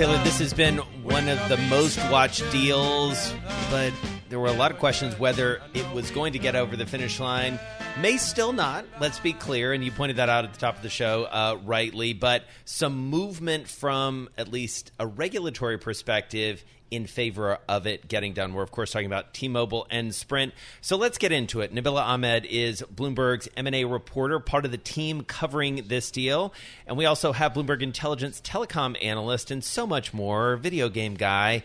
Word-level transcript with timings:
Taylor, 0.00 0.16
this 0.24 0.38
has 0.38 0.54
been 0.54 0.78
one 1.02 1.28
of 1.28 1.38
the 1.50 1.58
most 1.68 1.98
watched 2.10 2.50
deals, 2.50 3.34
but 3.68 3.92
there 4.30 4.40
were 4.40 4.48
a 4.48 4.52
lot 4.52 4.70
of 4.70 4.78
questions 4.78 5.18
whether 5.18 5.60
it 5.74 5.86
was 5.92 6.10
going 6.10 6.32
to 6.32 6.38
get 6.38 6.56
over 6.56 6.74
the 6.74 6.86
finish 6.86 7.20
line. 7.20 7.60
May 8.00 8.16
still 8.16 8.54
not, 8.54 8.86
let's 8.98 9.18
be 9.18 9.34
clear, 9.34 9.74
and 9.74 9.84
you 9.84 9.92
pointed 9.92 10.16
that 10.16 10.30
out 10.30 10.46
at 10.46 10.54
the 10.54 10.58
top 10.58 10.76
of 10.76 10.82
the 10.82 10.88
show 10.88 11.24
uh, 11.24 11.58
rightly, 11.66 12.14
but 12.14 12.44
some 12.64 13.10
movement 13.10 13.68
from 13.68 14.30
at 14.38 14.50
least 14.50 14.90
a 14.98 15.06
regulatory 15.06 15.76
perspective 15.76 16.64
in 16.90 17.06
favor 17.06 17.58
of 17.68 17.86
it 17.86 18.08
getting 18.08 18.32
done. 18.32 18.54
We're 18.54 18.62
of 18.62 18.70
course 18.70 18.90
talking 18.90 19.06
about 19.06 19.34
T-Mobile 19.34 19.86
and 19.90 20.14
Sprint. 20.14 20.52
So 20.80 20.96
let's 20.96 21.18
get 21.18 21.32
into 21.32 21.60
it. 21.60 21.74
Nabila 21.74 22.02
Ahmed 22.02 22.46
is 22.46 22.82
Bloomberg's 22.82 23.48
M&A 23.56 23.84
reporter, 23.84 24.40
part 24.40 24.64
of 24.64 24.70
the 24.70 24.78
team 24.78 25.22
covering 25.22 25.84
this 25.88 26.10
deal, 26.10 26.52
and 26.86 26.96
we 26.96 27.06
also 27.06 27.32
have 27.32 27.52
Bloomberg 27.52 27.82
Intelligence 27.82 28.40
telecom 28.40 28.96
analyst 29.02 29.50
and 29.50 29.62
so 29.62 29.86
much 29.86 30.12
more, 30.12 30.56
video 30.56 30.88
game 30.88 31.14
guy. 31.14 31.62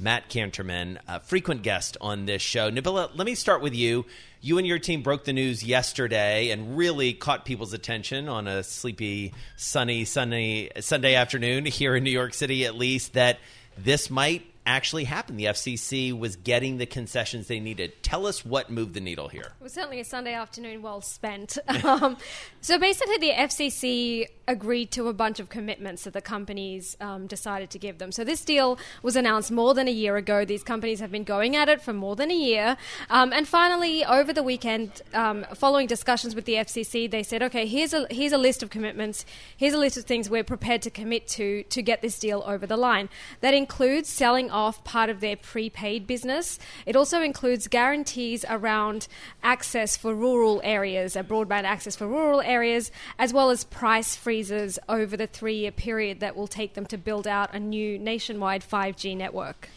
Matt 0.00 0.30
Kanterman, 0.30 0.98
a 1.08 1.18
frequent 1.18 1.62
guest 1.62 1.96
on 2.00 2.26
this 2.26 2.40
show. 2.40 2.70
Nabila, 2.70 3.10
let 3.16 3.26
me 3.26 3.34
start 3.34 3.62
with 3.62 3.74
you. 3.74 4.06
You 4.40 4.58
and 4.58 4.66
your 4.66 4.78
team 4.78 5.02
broke 5.02 5.24
the 5.24 5.32
news 5.32 5.64
yesterday 5.64 6.50
and 6.50 6.78
really 6.78 7.12
caught 7.12 7.44
people's 7.44 7.72
attention 7.72 8.28
on 8.28 8.46
a 8.46 8.62
sleepy, 8.62 9.34
sunny, 9.56 10.04
sunny 10.04 10.70
Sunday 10.78 11.16
afternoon 11.16 11.66
here 11.66 11.96
in 11.96 12.04
New 12.04 12.12
York 12.12 12.34
City, 12.34 12.64
at 12.64 12.76
least, 12.76 13.14
that 13.14 13.40
this 13.76 14.08
might 14.08 14.46
actually 14.68 15.04
happened. 15.04 15.38
The 15.38 15.46
FCC 15.46 16.16
was 16.16 16.36
getting 16.36 16.76
the 16.78 16.86
concessions 16.86 17.48
they 17.48 17.58
needed. 17.58 18.02
Tell 18.02 18.26
us 18.26 18.44
what 18.44 18.70
moved 18.70 18.94
the 18.94 19.00
needle 19.00 19.28
here. 19.28 19.52
It 19.60 19.62
was 19.62 19.72
certainly 19.72 19.98
a 19.98 20.04
Sunday 20.04 20.34
afternoon 20.34 20.82
well 20.82 21.00
spent. 21.00 21.58
um, 21.84 22.16
so 22.60 22.78
basically, 22.78 23.16
the 23.18 23.30
FCC 23.30 24.26
agreed 24.46 24.90
to 24.90 25.08
a 25.08 25.12
bunch 25.12 25.40
of 25.40 25.48
commitments 25.48 26.04
that 26.04 26.12
the 26.12 26.20
companies 26.20 26.96
um, 27.00 27.26
decided 27.26 27.70
to 27.70 27.78
give 27.78 27.98
them. 27.98 28.12
So 28.12 28.24
this 28.24 28.44
deal 28.44 28.78
was 29.02 29.16
announced 29.16 29.50
more 29.50 29.74
than 29.74 29.88
a 29.88 29.92
year 29.92 30.16
ago. 30.16 30.44
These 30.44 30.62
companies 30.64 31.00
have 31.00 31.10
been 31.10 31.24
going 31.24 31.56
at 31.56 31.68
it 31.68 31.82
for 31.82 31.92
more 31.92 32.16
than 32.16 32.30
a 32.30 32.36
year. 32.36 32.76
Um, 33.10 33.32
and 33.32 33.46
finally, 33.48 34.04
over 34.04 34.32
the 34.32 34.42
weekend, 34.42 35.02
um, 35.14 35.46
following 35.54 35.86
discussions 35.86 36.34
with 36.34 36.44
the 36.44 36.54
FCC, 36.54 37.10
they 37.10 37.22
said, 37.22 37.42
okay, 37.42 37.66
here's 37.66 37.92
a, 37.92 38.06
here's 38.10 38.32
a 38.32 38.38
list 38.38 38.62
of 38.62 38.70
commitments. 38.70 39.24
Here's 39.56 39.74
a 39.74 39.78
list 39.78 39.96
of 39.96 40.04
things 40.04 40.28
we're 40.28 40.44
prepared 40.44 40.82
to 40.82 40.90
commit 40.90 41.26
to 41.28 41.62
to 41.64 41.82
get 41.82 42.02
this 42.02 42.18
deal 42.18 42.42
over 42.46 42.66
the 42.66 42.76
line. 42.76 43.08
That 43.40 43.54
includes 43.54 44.08
selling 44.08 44.50
off 44.58 44.82
part 44.82 45.08
of 45.08 45.20
their 45.20 45.36
prepaid 45.36 46.06
business. 46.06 46.58
It 46.84 46.96
also 46.96 47.22
includes 47.22 47.68
guarantees 47.68 48.44
around 48.48 49.06
access 49.42 49.96
for 49.96 50.14
rural 50.14 50.60
areas, 50.64 51.14
a 51.14 51.22
broadband 51.22 51.62
access 51.62 51.94
for 51.94 52.08
rural 52.08 52.40
areas, 52.40 52.90
as 53.18 53.32
well 53.32 53.50
as 53.50 53.62
price 53.62 54.16
freezes 54.16 54.78
over 54.88 55.16
the 55.16 55.28
three 55.28 55.58
year 55.58 55.70
period 55.70 56.18
that 56.20 56.36
will 56.36 56.48
take 56.48 56.74
them 56.74 56.86
to 56.86 56.98
build 56.98 57.26
out 57.28 57.54
a 57.54 57.60
new 57.60 57.98
nationwide 57.98 58.62
5G 58.62 59.16
network. 59.16 59.68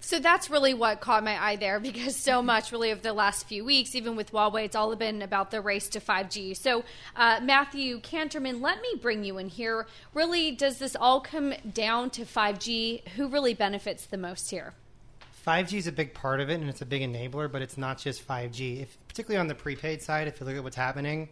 So 0.00 0.18
that's 0.20 0.48
really 0.48 0.74
what 0.74 1.00
caught 1.00 1.24
my 1.24 1.42
eye 1.42 1.56
there 1.56 1.80
because 1.80 2.16
so 2.16 2.40
much 2.40 2.72
really 2.72 2.90
of 2.90 3.02
the 3.02 3.12
last 3.12 3.46
few 3.46 3.64
weeks, 3.64 3.94
even 3.94 4.16
with 4.16 4.32
Huawei, 4.32 4.64
it's 4.64 4.76
all 4.76 4.94
been 4.96 5.22
about 5.22 5.50
the 5.50 5.60
race 5.60 5.88
to 5.90 6.00
5G. 6.00 6.56
So, 6.56 6.84
uh, 7.16 7.40
Matthew 7.42 8.00
Kanterman, 8.00 8.60
let 8.60 8.80
me 8.80 8.94
bring 9.00 9.24
you 9.24 9.38
in 9.38 9.48
here. 9.48 9.86
Really, 10.14 10.52
does 10.52 10.78
this 10.78 10.96
all 10.96 11.20
come 11.20 11.52
down 11.72 12.10
to 12.10 12.24
5G? 12.24 13.08
Who 13.10 13.28
really 13.28 13.54
benefits 13.54 14.06
the 14.06 14.16
most 14.16 14.50
here? 14.50 14.74
5G 15.46 15.78
is 15.78 15.86
a 15.86 15.92
big 15.92 16.14
part 16.14 16.40
of 16.40 16.50
it, 16.50 16.60
and 16.60 16.68
it's 16.68 16.82
a 16.82 16.86
big 16.86 17.02
enabler, 17.02 17.50
but 17.50 17.62
it's 17.62 17.78
not 17.78 17.98
just 17.98 18.26
5G. 18.26 18.82
If, 18.82 18.98
particularly 19.08 19.40
on 19.40 19.46
the 19.46 19.54
prepaid 19.54 20.02
side, 20.02 20.28
if 20.28 20.40
you 20.40 20.46
look 20.46 20.56
at 20.56 20.62
what's 20.62 20.76
happening, 20.76 21.28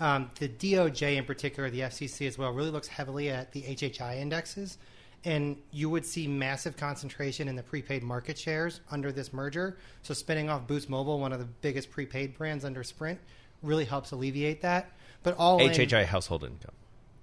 um, 0.00 0.30
the 0.38 0.48
DOJ 0.48 1.16
in 1.16 1.24
particular, 1.24 1.70
the 1.70 1.80
FCC 1.80 2.26
as 2.26 2.38
well, 2.38 2.52
really 2.52 2.70
looks 2.70 2.88
heavily 2.88 3.30
at 3.30 3.52
the 3.52 3.62
HHI 3.62 4.18
indexes 4.18 4.78
and 5.24 5.56
you 5.72 5.90
would 5.90 6.06
see 6.06 6.26
massive 6.26 6.76
concentration 6.76 7.48
in 7.48 7.56
the 7.56 7.62
prepaid 7.62 8.02
market 8.02 8.38
shares 8.38 8.80
under 8.90 9.10
this 9.12 9.32
merger. 9.32 9.78
So 10.02 10.14
spinning 10.14 10.48
off 10.48 10.66
Boost 10.66 10.88
Mobile, 10.88 11.18
one 11.18 11.32
of 11.32 11.38
the 11.38 11.44
biggest 11.60 11.90
prepaid 11.90 12.36
brands 12.36 12.64
under 12.64 12.84
Sprint, 12.84 13.18
really 13.62 13.84
helps 13.84 14.12
alleviate 14.12 14.62
that. 14.62 14.92
But 15.22 15.36
all 15.36 15.58
HHI 15.58 16.02
in, 16.02 16.06
household 16.06 16.44
income. 16.44 16.74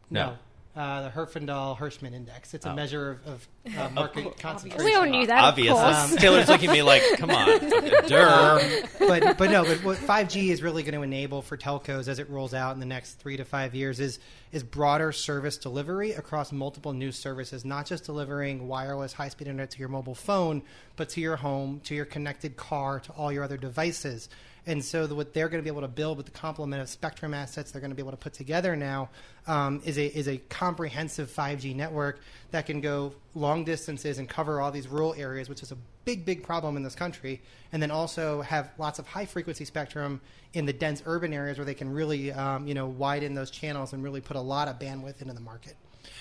No. 0.09 0.38
Uh, 0.75 1.03
the 1.03 1.09
Herfindahl 1.09 1.78
Hirschman 1.78 2.13
Index. 2.13 2.53
It's 2.53 2.66
a 2.66 2.72
Oh. 2.72 2.75
measure 2.75 3.12
of, 3.25 3.47
of 3.66 3.78
uh, 3.78 3.90
market 3.91 4.38
concentration. 4.38 4.84
We 4.84 4.94
all 4.94 5.06
knew 5.06 5.25
that. 5.25 5.41
Obviously, 5.46 5.80
Um, 5.80 6.18
Taylor's 6.18 6.50
looking 6.50 6.69
at 6.69 6.74
me 6.74 6.81
like, 6.81 7.02
come 7.18 7.30
on. 7.31 7.47
Duh. 8.09 8.59
but 9.00 9.38
but 9.38 9.50
no, 9.52 9.63
but 9.63 9.78
what 9.86 9.97
5G 9.97 10.50
is 10.50 10.62
really 10.62 10.84
going 10.84 10.94
to 10.96 11.02
enable 11.02 11.41
for 11.41 11.56
telcos 11.56 12.09
as 12.09 12.19
it 12.19 12.30
rolls 12.30 12.53
out 12.53 12.74
in 12.74 12.81
the 12.81 12.86
next 12.86 13.13
three 13.13 13.38
to 13.38 13.46
five 13.46 13.74
years 13.74 14.02
is 14.02 14.19
is 14.52 14.63
broader 14.63 15.13
service 15.13 15.58
delivery 15.58 16.12
across 16.12 16.52
multiple 16.52 16.92
new 16.92 17.12
services, 17.13 17.63
not 17.63 17.86
just 17.86 18.03
delivering 18.03 18.68
wireless 18.68 19.13
high 19.13 19.30
speed 19.30 19.47
internet 19.47 19.72
to 19.72 19.80
your 19.80 19.88
mobile 19.90 20.13
phone, 20.16 20.62
but 20.97 21.07
to 21.09 21.22
your 21.22 21.38
home, 21.38 21.80
to 21.86 21.96
your 21.96 22.06
connected 22.06 22.57
car, 22.57 23.00
to 23.00 23.12
all 23.13 23.31
your 23.31 23.46
other 23.46 23.57
devices. 23.57 24.28
And 24.68 24.84
so 24.84 25.06
the, 25.06 25.14
what 25.14 25.34
they're 25.34 25.48
going 25.48 25.62
to 25.62 25.64
be 25.64 25.70
able 25.70 25.81
to 25.81 25.88
build 25.88 26.18
with 26.18 26.26
the 26.26 26.31
complement 26.31 26.81
of 26.81 26.90
spectrum 26.90 27.34
assets 27.34 27.72
they're 27.72 27.81
going 27.81 27.92
to 27.92 27.96
be 27.96 28.02
able 28.02 28.12
to 28.12 28.18
put 28.18 28.34
together 28.34 28.76
now 28.76 29.09
um, 29.48 29.81
is 29.86 29.98
a 29.98 30.06
is 30.06 30.28
a 30.28 30.38
comprehensive 30.50 31.30
5G 31.30 31.76
network 31.76 32.20
that 32.52 32.66
can 32.66 32.81
go 32.81 33.14
long 33.36 33.64
distances 33.64 34.18
and 34.18 34.28
cover 34.28 34.59
all 34.59 34.72
these 34.72 34.88
rural 34.88 35.14
areas, 35.16 35.50
which 35.50 35.62
is 35.62 35.72
a 35.72 35.78
big 36.04 36.25
big 36.25 36.44
problem 36.44 36.78
in 36.78 36.84
this 36.84 36.96
country, 36.96 37.42
and 37.72 37.81
then 37.81 37.92
also 37.92 38.42
have 38.42 38.72
lots 38.78 38.98
of 38.98 39.08
high 39.08 39.25
frequency 39.25 39.66
spectrum 39.66 40.20
in 40.54 40.66
the 40.66 40.74
dense 40.74 41.04
urban 41.06 41.34
areas 41.34 41.58
where 41.58 41.66
they 41.66 41.74
can 41.74 41.92
really 41.92 42.31
um, 42.31 42.68
you 42.68 42.74
know 42.74 42.88
widen 42.88 43.36
those 43.36 43.52
channels 43.52 43.94
and 43.94 44.04
really 44.04 44.22
put 44.22 44.36
a 44.36 44.42
lot 44.42 44.68
of 44.68 44.80
bandwidth 44.80 45.22
into 45.22 45.34
the 45.34 45.42
market. 45.42 45.75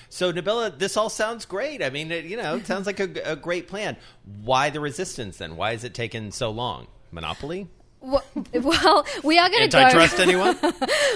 So, 0.08 0.32
Nabila, 0.32 0.78
this 0.78 0.96
all 0.96 1.10
sounds 1.10 1.44
great. 1.44 1.82
I 1.82 1.90
mean, 1.90 2.10
it, 2.12 2.24
you 2.24 2.36
know, 2.36 2.56
it 2.56 2.66
sounds 2.66 2.86
like 2.86 3.00
a, 3.00 3.10
a 3.24 3.36
great 3.36 3.68
plan. 3.68 3.96
Why 4.42 4.70
the 4.70 4.80
resistance 4.80 5.38
then? 5.38 5.56
Why 5.56 5.72
has 5.72 5.84
it 5.84 5.94
taken 5.94 6.30
so 6.30 6.50
long? 6.50 6.86
Monopoly? 7.10 7.68
Well, 8.52 9.06
we 9.22 9.38
are 9.38 9.48
going 9.48 9.68
to 9.68 9.76
go. 9.76 9.98
anyone? 10.22 10.56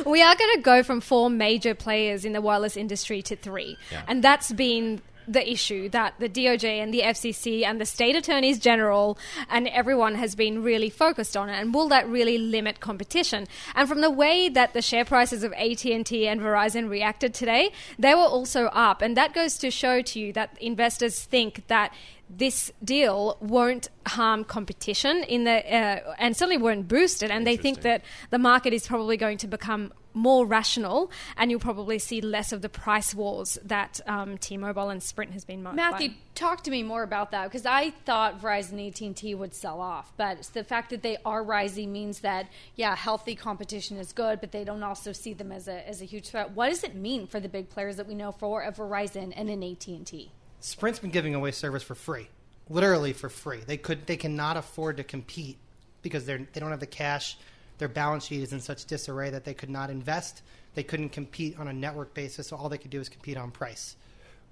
we 0.06 0.22
are 0.22 0.34
going 0.36 0.56
to 0.56 0.60
go 0.62 0.82
from 0.82 1.00
four 1.00 1.30
major 1.30 1.74
players 1.74 2.24
in 2.24 2.32
the 2.32 2.40
wireless 2.40 2.76
industry 2.76 3.22
to 3.22 3.36
three, 3.36 3.76
Yeah. 3.92 4.02
and 4.08 4.22
that's 4.24 4.52
been 4.52 5.02
the 5.28 5.50
issue 5.50 5.90
that 5.90 6.14
the 6.18 6.28
DOJ 6.28 6.82
and 6.82 6.92
the 6.92 7.02
FCC 7.02 7.62
and 7.64 7.78
the 7.78 7.84
state 7.84 8.16
attorneys 8.16 8.58
general 8.58 9.18
and 9.50 9.68
everyone 9.68 10.14
has 10.14 10.34
been 10.34 10.62
really 10.62 10.88
focused 10.88 11.36
on 11.36 11.50
it. 11.50 11.60
And 11.60 11.74
will 11.74 11.88
that 11.88 12.08
really 12.08 12.38
limit 12.38 12.80
competition? 12.80 13.46
And 13.74 13.86
from 13.88 14.00
the 14.00 14.10
way 14.10 14.48
that 14.48 14.72
the 14.72 14.80
share 14.80 15.04
prices 15.04 15.44
of 15.44 15.52
AT&T 15.52 16.26
and 16.26 16.40
Verizon 16.40 16.88
reacted 16.88 17.34
today, 17.34 17.72
they 17.98 18.14
were 18.14 18.22
also 18.22 18.66
up, 18.66 19.02
and 19.02 19.16
that 19.18 19.34
goes 19.34 19.58
to 19.58 19.70
show 19.70 20.00
to 20.00 20.18
you 20.18 20.32
that 20.32 20.56
investors 20.62 21.22
think 21.22 21.66
that 21.68 21.92
this 22.30 22.72
deal 22.82 23.36
won't 23.40 23.88
harm 24.06 24.44
competition 24.44 25.24
in 25.24 25.44
the 25.44 25.74
uh, 25.74 26.14
and 26.18 26.36
certainly 26.36 26.58
won't 26.58 26.88
boost 26.88 27.22
it 27.22 27.30
and 27.30 27.46
they 27.46 27.56
think 27.56 27.82
that 27.82 28.02
the 28.30 28.38
market 28.38 28.72
is 28.72 28.86
probably 28.86 29.16
going 29.16 29.38
to 29.38 29.46
become 29.46 29.92
more 30.14 30.46
rational 30.46 31.10
and 31.36 31.50
you'll 31.50 31.60
probably 31.60 31.98
see 31.98 32.20
less 32.20 32.52
of 32.52 32.60
the 32.60 32.68
price 32.68 33.14
wars 33.14 33.58
that 33.64 34.00
um, 34.06 34.36
T-Mobile 34.38 34.90
and 34.90 35.02
Sprint 35.02 35.32
has 35.32 35.44
been 35.44 35.62
marked 35.62 35.76
Matthew, 35.76 36.08
by. 36.10 36.14
talk 36.34 36.64
to 36.64 36.70
me 36.70 36.82
more 36.82 37.02
about 37.02 37.30
that 37.30 37.44
because 37.44 37.66
I 37.66 37.90
thought 37.90 38.40
Verizon 38.40 38.72
and 38.72 39.12
AT&T 39.12 39.34
would 39.34 39.54
sell 39.54 39.80
off, 39.80 40.12
but 40.16 40.42
the 40.54 40.64
fact 40.64 40.90
that 40.90 41.02
they 41.02 41.18
are 41.24 41.42
rising 41.42 41.92
means 41.92 42.20
that 42.20 42.48
yeah, 42.74 42.96
healthy 42.96 43.34
competition 43.34 43.96
is 43.96 44.12
good, 44.12 44.40
but 44.40 44.52
they 44.52 44.64
don't 44.64 44.82
also 44.82 45.12
see 45.12 45.34
them 45.34 45.52
as 45.52 45.68
a 45.68 45.88
as 45.88 46.02
a 46.02 46.04
huge 46.04 46.28
threat. 46.28 46.50
What 46.52 46.68
does 46.68 46.84
it 46.84 46.94
mean 46.94 47.26
for 47.26 47.40
the 47.40 47.48
big 47.48 47.68
players 47.68 47.96
that 47.96 48.06
we 48.06 48.14
know 48.14 48.32
for 48.32 48.62
a 48.62 48.72
Verizon 48.72 49.32
and 49.36 49.48
an 49.48 49.62
AT&T? 49.62 50.32
Sprint's 50.60 50.98
been 50.98 51.10
giving 51.10 51.34
away 51.34 51.52
service 51.52 51.82
for 51.82 51.94
free, 51.94 52.28
literally 52.68 53.12
for 53.12 53.28
free. 53.28 53.60
They 53.66 53.76
could 53.76 54.06
they 54.06 54.16
cannot 54.16 54.56
afford 54.56 54.96
to 54.96 55.04
compete 55.04 55.58
because 56.02 56.26
they're 56.26 56.46
they 56.52 56.60
don't 56.60 56.70
have 56.70 56.80
the 56.80 56.86
cash. 56.86 57.36
Their 57.78 57.88
balance 57.88 58.26
sheet 58.26 58.42
is 58.42 58.52
in 58.52 58.60
such 58.60 58.86
disarray 58.86 59.30
that 59.30 59.44
they 59.44 59.54
could 59.54 59.70
not 59.70 59.88
invest. 59.88 60.42
They 60.74 60.82
couldn't 60.82 61.10
compete 61.10 61.58
on 61.58 61.68
a 61.68 61.72
network 61.72 62.12
basis, 62.12 62.48
so 62.48 62.56
all 62.56 62.68
they 62.68 62.78
could 62.78 62.90
do 62.90 63.00
is 63.00 63.08
compete 63.08 63.36
on 63.36 63.52
price. 63.52 63.96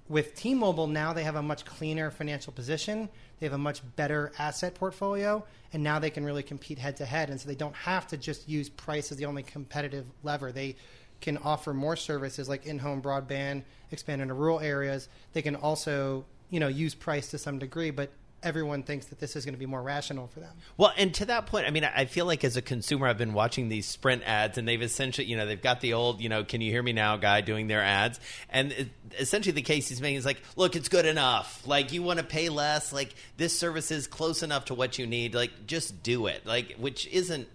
With 0.08 0.36
T-Mobile 0.36 0.86
now, 0.86 1.12
they 1.12 1.24
have 1.24 1.34
a 1.34 1.42
much 1.42 1.64
cleaner 1.64 2.12
financial 2.12 2.52
position. 2.52 3.08
They 3.40 3.46
have 3.46 3.52
a 3.52 3.58
much 3.58 3.82
better 3.96 4.32
asset 4.38 4.76
portfolio, 4.76 5.44
and 5.72 5.82
now 5.82 5.98
they 5.98 6.10
can 6.10 6.24
really 6.24 6.44
compete 6.44 6.78
head 6.78 6.96
to 6.98 7.04
head. 7.04 7.30
And 7.30 7.40
so 7.40 7.48
they 7.48 7.56
don't 7.56 7.74
have 7.74 8.06
to 8.08 8.16
just 8.16 8.48
use 8.48 8.68
price 8.68 9.10
as 9.10 9.18
the 9.18 9.26
only 9.26 9.42
competitive 9.42 10.06
lever. 10.22 10.52
They 10.52 10.76
can 11.20 11.38
offer 11.38 11.72
more 11.74 11.96
services 11.96 12.48
like 12.48 12.66
in-home 12.66 13.02
broadband, 13.02 13.62
expand 13.90 14.22
into 14.22 14.34
rural 14.34 14.60
areas. 14.60 15.08
They 15.32 15.42
can 15.42 15.56
also, 15.56 16.24
you 16.50 16.60
know, 16.60 16.68
use 16.68 16.94
price 16.94 17.30
to 17.30 17.38
some 17.38 17.58
degree, 17.58 17.90
but 17.90 18.10
everyone 18.42 18.82
thinks 18.82 19.06
that 19.06 19.18
this 19.18 19.34
is 19.34 19.44
going 19.44 19.54
to 19.54 19.58
be 19.58 19.66
more 19.66 19.82
rational 19.82 20.28
for 20.28 20.40
them. 20.40 20.54
Well, 20.76 20.92
and 20.96 21.12
to 21.14 21.24
that 21.24 21.46
point, 21.46 21.66
I 21.66 21.70
mean, 21.70 21.84
I 21.84 22.04
feel 22.04 22.26
like 22.26 22.44
as 22.44 22.56
a 22.56 22.62
consumer, 22.62 23.08
I've 23.08 23.18
been 23.18 23.32
watching 23.32 23.68
these 23.68 23.86
Sprint 23.86 24.22
ads, 24.24 24.56
and 24.56 24.68
they've 24.68 24.80
essentially, 24.80 25.26
you 25.26 25.36
know, 25.36 25.46
they've 25.46 25.60
got 25.60 25.80
the 25.80 25.94
old, 25.94 26.20
you 26.20 26.28
know, 26.28 26.44
"Can 26.44 26.60
you 26.60 26.70
hear 26.70 26.82
me 26.82 26.92
now?" 26.92 27.16
guy 27.16 27.40
doing 27.40 27.66
their 27.66 27.82
ads, 27.82 28.20
and 28.48 28.90
essentially 29.18 29.52
the 29.52 29.62
case 29.62 29.88
he's 29.88 30.00
making 30.00 30.18
is 30.18 30.26
like, 30.26 30.40
"Look, 30.54 30.76
it's 30.76 30.88
good 30.88 31.06
enough. 31.06 31.66
Like, 31.66 31.92
you 31.92 32.02
want 32.02 32.20
to 32.20 32.24
pay 32.24 32.48
less. 32.48 32.92
Like, 32.92 33.14
this 33.36 33.58
service 33.58 33.90
is 33.90 34.06
close 34.06 34.42
enough 34.44 34.66
to 34.66 34.74
what 34.74 34.98
you 34.98 35.06
need. 35.06 35.34
Like, 35.34 35.66
just 35.66 36.02
do 36.02 36.26
it. 36.26 36.46
Like, 36.46 36.76
which 36.76 37.08
isn't." 37.08 37.48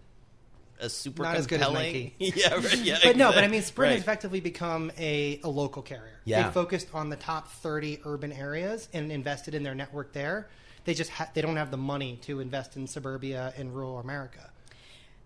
A 0.82 0.90
super 0.90 1.24
Not 1.24 1.36
as 1.36 1.46
good 1.48 1.62
as 1.62 1.68
compelling, 1.68 1.94
Nike. 1.94 2.16
yeah, 2.36 2.56
right, 2.56 2.78
yeah. 2.78 2.98
But 3.04 3.16
no, 3.16 3.32
but 3.32 3.44
I 3.44 3.48
mean, 3.48 3.62
Sprint 3.62 3.90
right. 3.90 3.94
has 3.94 4.02
effectively 4.02 4.40
become 4.40 4.92
a, 4.98 5.40
a 5.44 5.48
local 5.48 5.84
carrier. 5.84 6.20
Yeah. 6.26 6.48
They 6.48 6.54
focused 6.54 6.88
on 6.94 7.10
the 7.10 7.16
top 7.16 7.50
30 7.50 8.02
urban 8.04 8.32
areas 8.32 8.90
and 8.92 9.12
invested 9.12 9.54
in 9.54 9.62
their 9.62 9.76
network 9.76 10.12
there. 10.12 10.50
They 10.86 10.96
just 10.96 11.12
ha- 11.12 11.30
they 11.34 11.42
don't 11.42 11.58
have 11.58 11.70
the 11.70 11.78
money 11.78 12.18
to 12.24 12.40
invest 12.40 12.76
in 12.76 12.88
suburbia 12.88 13.54
and 13.58 13.76
rural 13.76 14.00
America. 14.00 14.50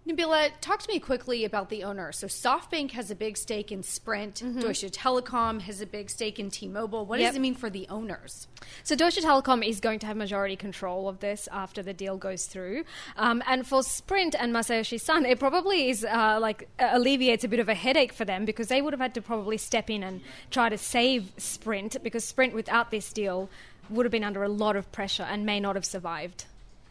Nabila, 0.07 0.52
talk 0.62 0.80
to 0.84 0.88
me 0.92 1.00
quickly 1.00 1.46
about 1.46 1.69
the 1.69 1.84
owner. 1.84 2.12
So 2.12 2.28
SoftBank 2.28 2.92
has 2.92 3.10
a 3.10 3.16
big 3.16 3.38
stake 3.38 3.72
in 3.72 3.81
Sprint. 3.81 4.44
Deutsche 4.62 4.81
Telekom 4.92 5.62
has 5.62 5.81
a 5.81 5.88
big 5.88 6.12
stake 6.12 6.40
in 6.40 6.52
T-Mobile. 6.52 7.07
What 7.07 7.19
Yep. 7.19 7.30
does 7.30 7.36
it 7.38 7.40
mean 7.40 7.56
for 7.56 7.72
the 7.72 7.88
owners? 7.90 8.48
So 8.84 8.96
Deutsche 8.96 9.18
Telekom 9.18 9.68
is 9.68 9.80
going 9.80 9.98
to 10.00 10.06
have 10.06 10.16
majority 10.16 10.56
control 10.56 11.10
of 11.10 11.22
this 11.22 11.50
after 11.52 11.81
the 11.81 11.92
deal 11.92 12.18
goes 12.18 12.46
through. 12.46 12.84
Um, 13.18 13.42
and 13.48 13.66
for 13.66 13.81
Sprint 13.81 14.36
and 14.38 14.54
Masayoshi 14.54 15.02
Son, 15.02 15.25
it 15.25 15.40
probably 15.40 15.90
is 15.90 16.06
uh, 16.06 16.38
like 16.40 16.69
alleviates 16.78 17.44
a 17.44 17.48
bit 17.48 17.60
of 17.60 17.68
a 17.68 17.74
headache 17.74 18.13
for 18.13 18.25
them 18.25 18.46
because 18.46 18.68
they 18.68 18.84
would 18.84 18.94
have 18.94 19.00
had 19.02 19.16
to 19.16 19.24
probably 19.24 19.57
step 19.57 19.90
in 19.90 20.04
and 20.04 20.22
try 20.52 20.69
to 20.69 20.78
save 20.78 21.31
Sprint 21.38 21.98
because 22.04 22.24
Sprint 22.24 22.54
without 22.54 22.92
this 22.92 23.12
deal 23.12 23.50
would 23.90 24.06
have 24.06 24.12
been 24.12 24.24
under 24.24 24.44
a 24.44 24.50
lot 24.50 24.75
of 24.75 24.92
pressure 24.92 25.24
and 25.24 25.48
may 25.48 25.60
not 25.60 25.74
have 25.75 25.86
survived. 25.86 26.46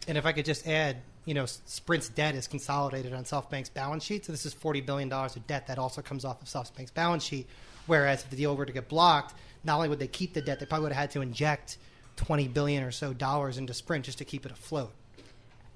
And 0.09 0.19
if 0.19 0.27
I 0.27 0.33
could 0.33 0.45
just 0.45 0.67
add, 0.67 0.97
you 1.25 1.35
know, 1.35 1.47
Sprint's 1.47 2.09
debt 2.09 2.35
is 2.35 2.47
consolidated 2.47 3.13
on 3.15 3.25
SoftBank's 3.25 3.71
balance 3.71 4.05
sheet. 4.05 4.25
So 4.27 4.33
this 4.33 4.45
is 4.45 4.53
forty 4.53 4.81
billion 4.81 5.09
dollars 5.09 5.37
of 5.37 5.47
debt 5.47 5.67
that 5.69 5.79
also 5.79 6.03
comes 6.03 6.25
off 6.25 6.43
of 6.43 6.49
SoftBank's 6.49 6.91
balance 6.91 7.25
sheet. 7.25 7.47
Whereas 7.87 8.23
if 8.23 8.31
the 8.31 8.37
deal 8.37 8.57
were 8.57 8.67
to 8.67 8.73
get 8.73 8.89
blocked, 8.89 9.35
not 9.63 9.77
only 9.77 9.89
would 9.89 9.99
they 9.99 10.07
keep 10.07 10.35
the 10.35 10.41
debt, 10.43 10.61
they 10.61 10.67
probably 10.67 10.85
would 10.85 10.93
have 10.93 11.01
had 11.03 11.11
to 11.13 11.21
inject 11.23 11.79
twenty 12.17 12.49
billion 12.49 12.83
or 12.83 12.91
so 12.91 13.13
dollars 13.13 13.59
into 13.59 13.75
Sprint 13.75 14.05
just 14.05 14.19
to 14.19 14.25
keep 14.25 14.45
it 14.47 14.53
afloat. 14.53 14.93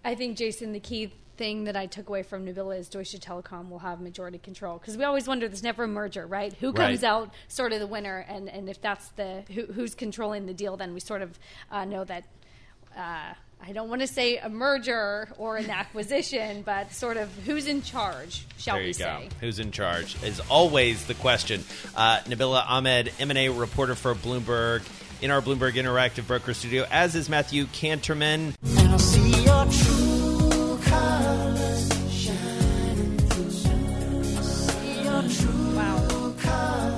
I 0.04 0.14
think, 0.14 0.36
Jason, 0.36 0.72
the 0.72 0.80
key 0.80 1.12
thing 1.36 1.64
that 1.64 1.76
I 1.76 1.86
took 1.86 2.08
away 2.08 2.22
from 2.22 2.46
Nabila 2.46 2.78
is 2.78 2.88
Deutsche 2.88 3.12
Telekom 3.20 3.68
will 3.68 3.78
have 3.78 4.00
majority 4.00 4.38
control 4.38 4.78
because 4.78 4.96
we 4.96 5.04
always 5.04 5.28
wonder 5.28 5.46
there's 5.48 5.62
never 5.62 5.84
a 5.84 5.88
merger, 5.88 6.26
right? 6.26 6.52
Who 6.54 6.72
comes 6.72 7.02
Right. 7.02 7.08
out 7.08 7.34
sort 7.48 7.72
of 7.72 7.78
the 7.80 7.86
winner, 7.86 8.24
and, 8.28 8.48
and 8.48 8.68
if 8.68 8.80
that's 8.80 9.08
the 9.10 9.44
who, 9.54 9.66
who's 9.66 9.94
controlling 9.94 10.46
the 10.46 10.54
deal, 10.54 10.76
then 10.76 10.94
we 10.94 11.00
sort 11.00 11.22
of 11.22 11.38
uh, 11.70 11.84
know 11.84 12.04
that. 12.04 12.24
Uh, 12.96 13.34
I 13.60 13.72
don't 13.72 13.88
want 13.88 14.00
to 14.00 14.06
say 14.06 14.38
a 14.38 14.48
merger 14.48 15.28
or 15.38 15.56
an 15.56 15.70
acquisition, 15.70 16.62
but 16.66 16.92
sort 16.92 17.16
of 17.16 17.30
who's 17.44 17.66
in 17.66 17.82
charge, 17.82 18.44
shall 18.58 18.74
there 18.76 18.82
we 18.84 18.88
you 18.88 18.94
go. 18.94 18.98
say? 19.04 19.28
Who's 19.40 19.58
in 19.58 19.70
charge 19.70 20.20
is 20.22 20.40
always 20.48 21.06
the 21.06 21.14
question. 21.14 21.64
Uh, 21.96 22.20
Nabila 22.20 22.64
Ahmed, 22.66 23.12
M&A 23.18 23.48
reporter 23.48 23.94
for 23.94 24.14
Bloomberg, 24.14 24.82
in 25.20 25.30
our 25.30 25.42
Bloomberg 25.42 25.72
Interactive 25.72 26.26
Broker 26.26 26.54
Studio, 26.54 26.86
as 26.90 27.14
is 27.14 27.28
Matthew 27.28 27.66
Kanterman. 27.66 28.54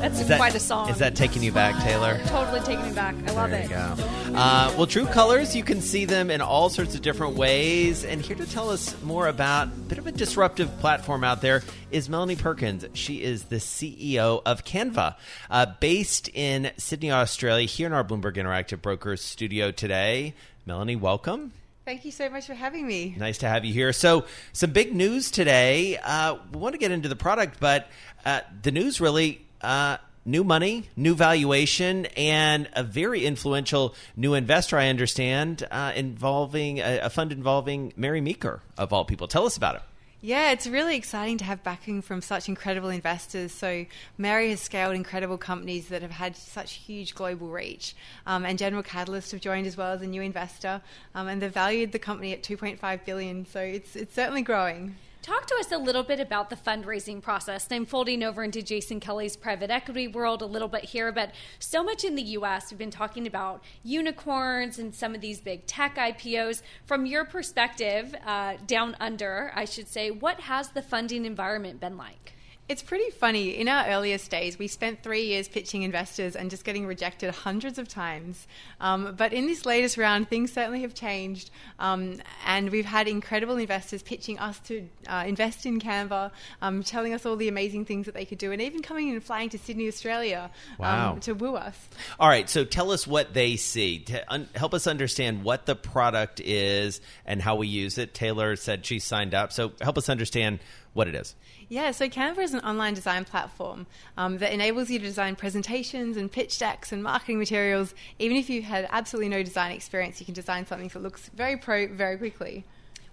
That's 0.00 0.18
Is 0.20 0.28
that- 0.28 0.38
quite 0.38 0.54
a 0.54 0.60
song. 0.60 0.88
Is 0.88 0.98
that 0.98 1.14
taking 1.14 1.42
you 1.42 1.52
back, 1.52 1.82
Taylor? 1.84 2.18
totally 2.26 2.60
taking 2.60 2.86
me 2.86 2.92
back? 2.92 3.14
I 3.26 3.32
love 3.32 3.50
There 3.50 3.60
it. 3.60 3.64
you 3.64 3.68
go. 3.68 3.94
Uh, 4.34 4.72
well, 4.78 4.86
True 4.86 5.04
Colors, 5.04 5.54
you 5.54 5.62
can 5.62 5.82
see 5.82 6.06
them 6.06 6.30
in 6.30 6.40
all 6.40 6.70
sorts 6.70 6.94
of 6.94 7.02
different 7.02 7.36
ways. 7.36 8.02
And 8.04 8.22
here 8.22 8.36
to 8.36 8.46
tell 8.46 8.70
us 8.70 8.96
more 9.02 9.28
about 9.28 9.66
a 9.68 9.70
bit 9.70 9.98
of 9.98 10.06
a 10.06 10.12
disruptive 10.12 10.70
platform 10.80 11.22
out 11.22 11.42
there 11.42 11.62
is 11.90 12.08
Melanie 12.08 12.36
Perkins. 12.36 12.86
She 12.94 13.22
is 13.22 13.44
the 13.44 13.56
CEO 13.56 14.40
of 14.46 14.64
Canva, 14.64 15.16
uh, 15.50 15.66
based 15.80 16.30
in 16.32 16.70
Sydney, 16.78 17.12
Australia, 17.12 17.66
here 17.66 17.86
in 17.86 17.92
our 17.92 18.02
Bloomberg 18.04 18.36
Interactive 18.36 18.80
Brokers 18.80 19.20
studio 19.20 19.70
today. 19.70 20.34
Melanie, 20.64 20.96
welcome. 20.96 21.52
Thank 21.84 22.06
you 22.06 22.10
so 22.12 22.30
much 22.30 22.46
for 22.46 22.54
having 22.54 22.86
me. 22.86 23.14
Nice 23.18 23.38
to 23.38 23.48
have 23.48 23.66
you 23.66 23.74
here. 23.74 23.92
So, 23.92 24.24
some 24.54 24.70
big 24.70 24.94
news 24.94 25.30
today. 25.30 25.98
Uh, 26.02 26.36
we 26.52 26.58
want 26.58 26.72
to 26.74 26.78
get 26.78 26.90
into 26.90 27.08
the 27.08 27.16
product, 27.16 27.58
but 27.60 27.88
uh, 28.24 28.40
the 28.62 28.70
news 28.70 29.00
really 29.00 29.40
uh, 29.62 29.98
new 30.24 30.44
money, 30.44 30.88
new 30.96 31.14
valuation, 31.14 32.06
and 32.16 32.68
a 32.74 32.82
very 32.82 33.24
influential 33.24 33.94
new 34.16 34.34
investor, 34.34 34.78
I 34.78 34.88
understand, 34.88 35.66
uh, 35.70 35.92
involving 35.94 36.78
a, 36.78 37.00
a 37.00 37.10
fund 37.10 37.32
involving 37.32 37.92
Mary 37.96 38.20
Meeker, 38.20 38.60
of 38.76 38.92
all 38.92 39.04
people. 39.04 39.28
Tell 39.28 39.46
us 39.46 39.56
about 39.56 39.76
it. 39.76 39.82
Yeah, 40.22 40.50
it's 40.50 40.66
really 40.66 40.96
exciting 40.96 41.38
to 41.38 41.44
have 41.44 41.62
backing 41.62 42.02
from 42.02 42.20
such 42.20 42.46
incredible 42.46 42.90
investors. 42.90 43.52
So, 43.52 43.86
Mary 44.18 44.50
has 44.50 44.60
scaled 44.60 44.94
incredible 44.94 45.38
companies 45.38 45.88
that 45.88 46.02
have 46.02 46.10
had 46.10 46.36
such 46.36 46.74
huge 46.74 47.14
global 47.14 47.48
reach. 47.48 47.94
Um, 48.26 48.44
and 48.44 48.58
General 48.58 48.82
Catalyst 48.82 49.32
have 49.32 49.40
joined 49.40 49.66
as 49.66 49.78
well 49.78 49.92
as 49.92 50.02
a 50.02 50.06
new 50.06 50.20
investor. 50.20 50.82
Um, 51.14 51.28
and 51.28 51.40
they've 51.40 51.50
valued 51.50 51.92
the 51.92 51.98
company 51.98 52.34
at 52.34 52.42
2.5 52.42 53.04
billion. 53.06 53.46
So, 53.46 53.60
it's, 53.60 53.96
it's 53.96 54.14
certainly 54.14 54.42
growing. 54.42 54.96
Talk 55.22 55.46
to 55.48 55.56
us 55.56 55.70
a 55.70 55.76
little 55.76 56.02
bit 56.02 56.18
about 56.18 56.48
the 56.48 56.56
fundraising 56.56 57.20
process. 57.20 57.68
I'm 57.70 57.84
folding 57.84 58.22
over 58.22 58.42
into 58.42 58.62
Jason 58.62 59.00
Kelly's 59.00 59.36
private 59.36 59.70
equity 59.70 60.08
world 60.08 60.40
a 60.40 60.46
little 60.46 60.66
bit 60.66 60.82
here, 60.82 61.12
but 61.12 61.32
so 61.58 61.82
much 61.82 62.04
in 62.04 62.14
the 62.14 62.22
US, 62.22 62.70
we've 62.70 62.78
been 62.78 62.90
talking 62.90 63.26
about 63.26 63.62
unicorns 63.84 64.78
and 64.78 64.94
some 64.94 65.14
of 65.14 65.20
these 65.20 65.38
big 65.38 65.66
tech 65.66 65.96
IPOs. 65.96 66.62
From 66.86 67.04
your 67.04 67.26
perspective, 67.26 68.14
uh, 68.24 68.54
down 68.66 68.96
under, 68.98 69.52
I 69.54 69.66
should 69.66 69.88
say, 69.88 70.10
what 70.10 70.40
has 70.40 70.70
the 70.70 70.80
funding 70.80 71.26
environment 71.26 71.80
been 71.80 71.98
like? 71.98 72.32
It's 72.70 72.82
pretty 72.82 73.10
funny. 73.10 73.58
In 73.58 73.66
our 73.66 73.84
earliest 73.88 74.30
days, 74.30 74.56
we 74.56 74.68
spent 74.68 75.02
three 75.02 75.24
years 75.24 75.48
pitching 75.48 75.82
investors 75.82 76.36
and 76.36 76.50
just 76.50 76.64
getting 76.64 76.86
rejected 76.86 77.34
hundreds 77.34 77.80
of 77.80 77.88
times. 77.88 78.46
Um, 78.80 79.16
but 79.18 79.32
in 79.32 79.48
this 79.48 79.66
latest 79.66 79.98
round, 79.98 80.28
things 80.30 80.52
certainly 80.52 80.82
have 80.82 80.94
changed. 80.94 81.50
Um, 81.80 82.20
and 82.46 82.70
we've 82.70 82.84
had 82.84 83.08
incredible 83.08 83.56
investors 83.56 84.04
pitching 84.04 84.38
us 84.38 84.60
to 84.60 84.88
uh, 85.08 85.24
invest 85.26 85.66
in 85.66 85.80
Canva, 85.80 86.30
um, 86.62 86.84
telling 86.84 87.12
us 87.12 87.26
all 87.26 87.34
the 87.34 87.48
amazing 87.48 87.86
things 87.86 88.06
that 88.06 88.14
they 88.14 88.24
could 88.24 88.38
do, 88.38 88.52
and 88.52 88.62
even 88.62 88.82
coming 88.82 89.10
and 89.10 89.20
flying 89.20 89.48
to 89.48 89.58
Sydney, 89.58 89.88
Australia 89.88 90.48
Wow. 90.78 91.14
um, 91.14 91.20
to 91.22 91.32
woo 91.32 91.56
us. 91.56 91.76
All 92.20 92.28
right, 92.28 92.48
so 92.48 92.64
tell 92.64 92.92
us 92.92 93.04
what 93.04 93.34
they 93.34 93.56
see. 93.56 93.98
To 93.98 94.32
un- 94.32 94.48
help 94.54 94.74
us 94.74 94.86
understand 94.86 95.42
what 95.42 95.66
the 95.66 95.74
product 95.74 96.38
is 96.38 97.00
and 97.26 97.42
how 97.42 97.56
we 97.56 97.66
use 97.66 97.98
it. 97.98 98.14
Taylor 98.14 98.54
said 98.54 98.86
she 98.86 99.00
signed 99.00 99.34
up, 99.34 99.52
so 99.52 99.72
help 99.80 99.98
us 99.98 100.08
understand 100.08 100.60
what 100.92 101.08
it 101.08 101.14
is. 101.14 101.36
Yeah, 101.68 101.92
so 101.92 102.08
Canva 102.08 102.38
is 102.38 102.54
an 102.54 102.60
online 102.60 102.94
design 102.94 103.24
platform 103.24 103.86
um, 104.16 104.38
that 104.38 104.52
enables 104.52 104.90
you 104.90 104.98
to 104.98 105.04
design 105.04 105.36
presentations 105.36 106.16
and 106.16 106.30
pitch 106.30 106.58
decks 106.58 106.92
and 106.92 107.02
marketing 107.02 107.38
materials. 107.38 107.94
Even 108.18 108.36
if 108.36 108.50
you've 108.50 108.64
had 108.64 108.88
absolutely 108.90 109.28
no 109.28 109.42
design 109.42 109.72
experience, 109.72 110.20
you 110.20 110.26
can 110.26 110.34
design 110.34 110.66
something 110.66 110.88
that 110.88 111.02
looks 111.02 111.28
very 111.34 111.56
pro 111.56 111.86
very 111.86 112.18
quickly. 112.18 112.64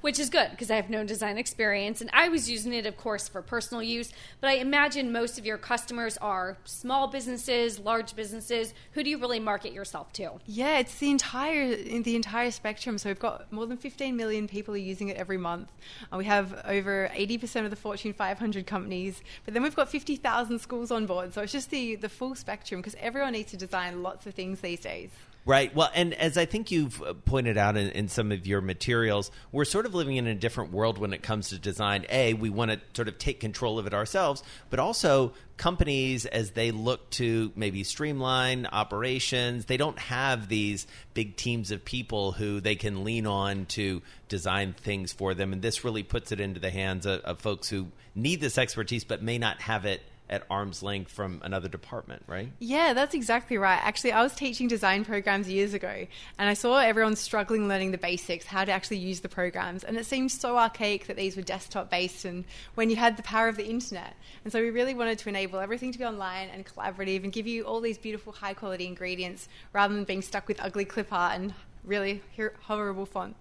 Which 0.02 0.20
is 0.20 0.30
good 0.30 0.52
because 0.52 0.70
I 0.70 0.76
have 0.76 0.90
no 0.90 1.04
design 1.04 1.38
experience 1.38 2.02
and 2.02 2.10
I 2.14 2.30
was 2.30 2.50
using 2.50 2.72
it, 2.74 2.86
of 2.86 2.98
course, 2.98 3.28
for 3.28 3.42
personal 3.42 3.82
use. 3.82 4.14
But 4.40 4.52
I 4.52 4.54
imagine 4.54 5.12
most 5.12 5.40
of 5.40 5.46
your 5.46 5.58
customers 5.58 6.18
are 6.18 6.58
small 6.66 7.08
businesses, 7.08 7.80
large 7.80 8.16
businesses. 8.16 8.74
Who 8.92 9.04
do 9.04 9.10
you 9.10 9.18
really 9.18 9.40
market 9.40 9.74
yourself 9.74 10.14
to? 10.14 10.34
Yeah, 10.46 10.78
it's 10.78 11.00
the 11.00 11.10
entire 11.10 11.76
the 11.76 12.16
entire 12.16 12.52
spectrum. 12.52 12.98
So 12.98 13.10
we've 13.10 13.20
got 13.20 13.52
more 13.52 13.66
than 13.66 13.78
15 13.78 14.16
million 14.16 14.48
people 14.48 14.76
are 14.76 14.78
using 14.78 15.10
it 15.10 15.18
every 15.18 15.38
month. 15.38 15.72
Uh, 16.14 16.18
we 16.18 16.26
have 16.26 16.62
over 16.66 17.10
80% 17.16 17.64
of 17.64 17.72
the 17.72 17.76
Fortune 17.76 18.14
500 18.14 18.68
companies, 18.68 19.22
but 19.46 19.54
then 19.54 19.64
we've 19.64 19.76
got 19.76 19.90
50,000 19.90 20.60
schools 20.60 20.92
on 20.92 21.06
board. 21.08 21.34
So 21.34 21.42
it's 21.42 21.52
just 21.52 21.72
the 21.72 21.96
the 21.96 22.10
full 22.10 22.36
spectrum 22.36 22.82
because 22.82 22.96
everyone 23.00 23.34
needs 23.34 23.52
to 23.52 23.58
design 23.58 24.04
lots 24.04 24.28
of 24.28 24.36
things 24.36 24.62
these 24.62 24.80
days. 24.80 25.10
Right. 25.48 25.74
Well, 25.74 25.90
and 25.96 26.14
as 26.14 26.38
I 26.38 26.44
think 26.44 26.72
you've 26.72 27.02
uh, 27.02 27.14
pointed 27.14 27.58
out 27.58 27.78
in, 27.78 27.90
in 27.92 28.10
some 28.10 28.34
of 28.34 28.46
your 28.46 28.60
materials, 28.60 29.32
we're 29.54 29.64
sort 29.64 29.86
of 29.86 29.96
living 29.96 30.18
in 30.18 30.28
a 30.28 30.36
different 30.36 30.74
world 30.74 30.98
when 30.98 31.14
it 31.14 31.24
comes 31.24 31.50
to 31.50 31.58
design. 31.58 32.06
A, 32.10 32.34
we 32.34 32.50
want 32.50 32.72
to 32.72 32.82
sort 32.94 33.08
of 33.08 33.18
take 33.18 33.40
control 33.40 33.80
of 33.80 33.88
it 33.88 33.94
ourselves, 33.94 34.44
but 34.70 34.80
also 34.80 35.32
companies, 35.56 36.26
as 36.26 36.52
they 36.52 36.72
look 36.72 37.10
to 37.12 37.54
maybe 37.56 37.86
streamline 37.86 38.66
operations, 38.66 39.68
they 39.68 39.78
don't 39.78 39.98
have 40.00 40.50
these 40.50 40.86
big 41.14 41.38
teams 41.38 41.72
of 41.72 41.86
people 41.86 42.34
who 42.34 42.60
they 42.60 42.76
can 42.76 43.06
lean 43.06 43.26
on 43.26 43.68
to 43.68 44.02
design 44.28 44.74
things 44.74 45.14
for 45.14 45.34
them. 45.34 45.54
And 45.54 45.62
this 45.62 45.86
really 45.86 46.04
puts 46.04 46.34
it 46.34 46.42
into 46.42 46.60
the 46.60 46.72
hands 46.72 47.06
of, 47.06 47.22
of 47.22 47.40
folks 47.40 47.70
who 47.70 47.88
need 48.14 48.42
this 48.42 48.58
expertise 48.58 49.06
but 49.06 49.24
may 49.24 49.38
not 49.38 49.62
have 49.62 49.86
it 49.86 50.02
at 50.30 50.44
arm's 50.50 50.84
length 50.84 51.12
from 51.12 51.42
another 51.44 51.70
department, 51.70 52.24
right? 52.28 52.52
Yeah, 52.60 52.94
that's 52.94 53.16
exactly 53.16 53.58
right. 53.58 53.80
Actually, 53.82 54.12
I 54.12 54.24
was 54.24 54.36
teaching 54.36 54.68
design 54.68 55.06
programs 55.06 55.50
years 55.50 55.74
ago, 55.74 56.06
and 56.38 56.50
I 56.50 56.54
saw 56.54 56.78
everyone 56.80 57.16
struggling 57.16 57.68
learning 57.68 57.92
the 57.92 57.98
basics, 57.98 58.46
how 58.46 58.66
to 58.66 58.72
actually 58.72 58.98
use 58.98 59.22
the 59.22 59.30
programs. 59.30 59.84
And 59.84 59.98
it 59.98 60.06
seemed 60.06 60.32
so 60.32 60.58
archaic 60.58 61.08
that 61.08 61.16
these 61.16 61.36
were 61.36 61.42
desktop 61.42 61.90
based 61.90 62.26
and 62.26 62.44
when 62.76 62.90
you 62.90 62.96
had 62.96 63.18
the 63.18 63.24
power 63.24 63.48
of 63.48 63.56
the 63.56 63.68
internet. 63.68 64.16
And 64.44 64.52
so 64.52 64.62
we 64.62 64.70
really 64.70 64.94
wanted 64.94 65.20
to 65.20 65.30
enable 65.30 65.60
everything 65.60 65.92
to 65.92 66.00
be 66.00 66.06
online 66.06 66.50
and 66.50 66.66
collaborative 66.66 67.24
and 67.24 67.32
give 67.32 67.48
you 67.48 67.64
all 67.64 67.80
these 67.80 67.98
beautiful, 67.98 68.34
high 68.34 68.54
quality 68.54 68.86
ingredients 68.86 69.48
rather 69.74 69.94
than 69.94 70.04
being 70.04 70.22
stuck 70.22 70.48
with 70.48 70.62
ugly 70.62 70.86
clip 70.86 71.12
art 71.12 71.36
and 71.36 71.54
really 71.84 72.22
horrible 72.64 73.06
fonts. 73.06 73.38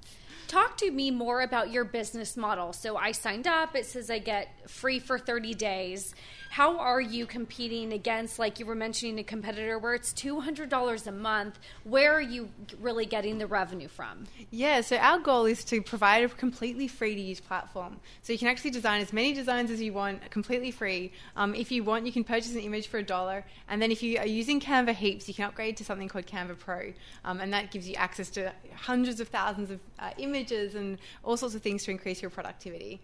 Talk 0.49 0.76
to 0.78 0.90
me 0.90 1.11
more 1.11 1.43
about 1.43 1.73
your 1.73 1.85
business 1.85 2.37
model. 2.37 2.73
So 2.73 2.97
I 2.97 3.12
signed 3.12 3.47
up. 3.47 3.75
It 3.75 3.87
says 3.87 4.11
I 4.11 4.19
get 4.19 4.49
free 4.71 4.99
for 4.99 5.19
30 5.19 5.55
days. 5.55 6.14
How 6.50 6.78
are 6.78 7.00
you 7.00 7.26
competing 7.26 7.93
against, 7.93 8.38
like 8.38 8.61
you 8.61 8.66
were 8.66 8.75
mentioning, 8.75 9.19
a 9.19 9.25
competitor 9.25 9.78
where 9.78 9.95
it's 9.95 10.12
$200 10.12 11.07
a 11.07 11.12
month? 11.12 11.59
Where 11.85 12.14
are 12.14 12.21
you 12.21 12.49
really 12.81 13.05
getting 13.05 13.38
the 13.38 13.47
revenue 13.47 13.88
from? 13.88 14.26
Yeah, 14.50 14.81
so 14.81 14.97
our 14.97 15.19
goal 15.19 15.47
is 15.47 15.64
to 15.64 15.83
provide 15.83 16.25
a 16.25 16.28
completely 16.28 16.88
free 16.88 17.14
to 17.14 17.21
use 17.21 17.40
platform. 17.40 17.99
So 18.23 18.33
you 18.33 18.38
can 18.38 18.49
actually 18.49 18.71
design 18.71 19.02
as 19.02 19.12
many 19.12 19.33
designs 19.33 19.71
as 19.71 19.83
you 19.83 19.93
want, 19.93 20.31
completely 20.31 20.71
free. 20.71 21.12
Um, 21.35 21.55
if 21.55 21.71
you 21.71 21.85
want, 21.85 22.07
you 22.07 22.12
can 22.12 22.25
purchase 22.25 22.55
an 22.55 22.61
image 22.61 22.87
for 22.87 22.99
a 22.99 23.02
dollar. 23.02 23.45
And 23.69 23.83
then 23.83 23.90
if 23.90 24.02
you 24.02 24.19
are 24.19 24.26
using 24.26 24.61
Canva 24.61 24.95
Heaps, 24.95 25.28
you 25.28 25.35
can 25.35 25.45
upgrade 25.45 25.76
to 25.78 25.85
something 25.85 26.09
called 26.09 26.26
Canva 26.26 26.59
Pro. 26.59 26.93
Um, 27.25 27.40
and 27.40 27.52
that 27.52 27.71
gives 27.71 27.88
you 27.88 27.97
access 27.97 28.31
to 28.31 28.52
hundreds 28.75 29.21
of 29.21 29.28
thousands 29.28 29.71
of 29.71 29.81
uh, 29.99 30.11
images 30.16 30.25
and 30.75 30.99
all 31.25 31.37
sorts 31.37 31.54
of 31.54 31.62
things 31.62 31.85
to 31.85 31.90
increase 31.90 32.23
your 32.23 32.30
productivity. 32.30 33.00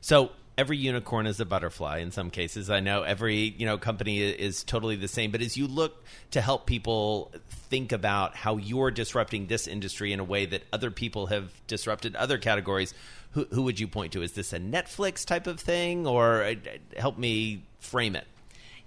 So 0.00 0.30
every 0.58 0.76
unicorn 0.76 1.26
is 1.26 1.40
a 1.40 1.44
butterfly 1.44 1.98
in 1.98 2.10
some 2.10 2.30
cases. 2.30 2.70
I 2.70 2.80
know 2.80 3.02
every 3.02 3.36
you 3.36 3.66
know 3.66 3.78
company 3.78 4.20
is 4.20 4.64
totally 4.64 4.96
the 4.96 5.08
same, 5.08 5.30
but 5.30 5.42
as 5.42 5.56
you 5.56 5.66
look 5.66 6.04
to 6.30 6.40
help 6.40 6.66
people 6.66 7.32
think 7.48 7.92
about 7.92 8.36
how 8.36 8.56
you're 8.56 8.90
disrupting 8.90 9.46
this 9.46 9.66
industry 9.66 10.12
in 10.12 10.20
a 10.20 10.24
way 10.24 10.46
that 10.46 10.62
other 10.72 10.90
people 10.90 11.26
have 11.26 11.52
disrupted 11.66 12.16
other 12.16 12.38
categories, 12.38 12.94
who, 13.32 13.46
who 13.50 13.62
would 13.62 13.78
you 13.78 13.88
point 13.88 14.12
to? 14.12 14.22
Is 14.22 14.32
this 14.32 14.52
a 14.52 14.58
Netflix 14.58 15.24
type 15.24 15.46
of 15.46 15.60
thing, 15.60 16.06
or 16.06 16.42
uh, 16.42 16.54
help 16.96 17.18
me 17.18 17.64
frame 17.80 18.16
it? 18.16 18.26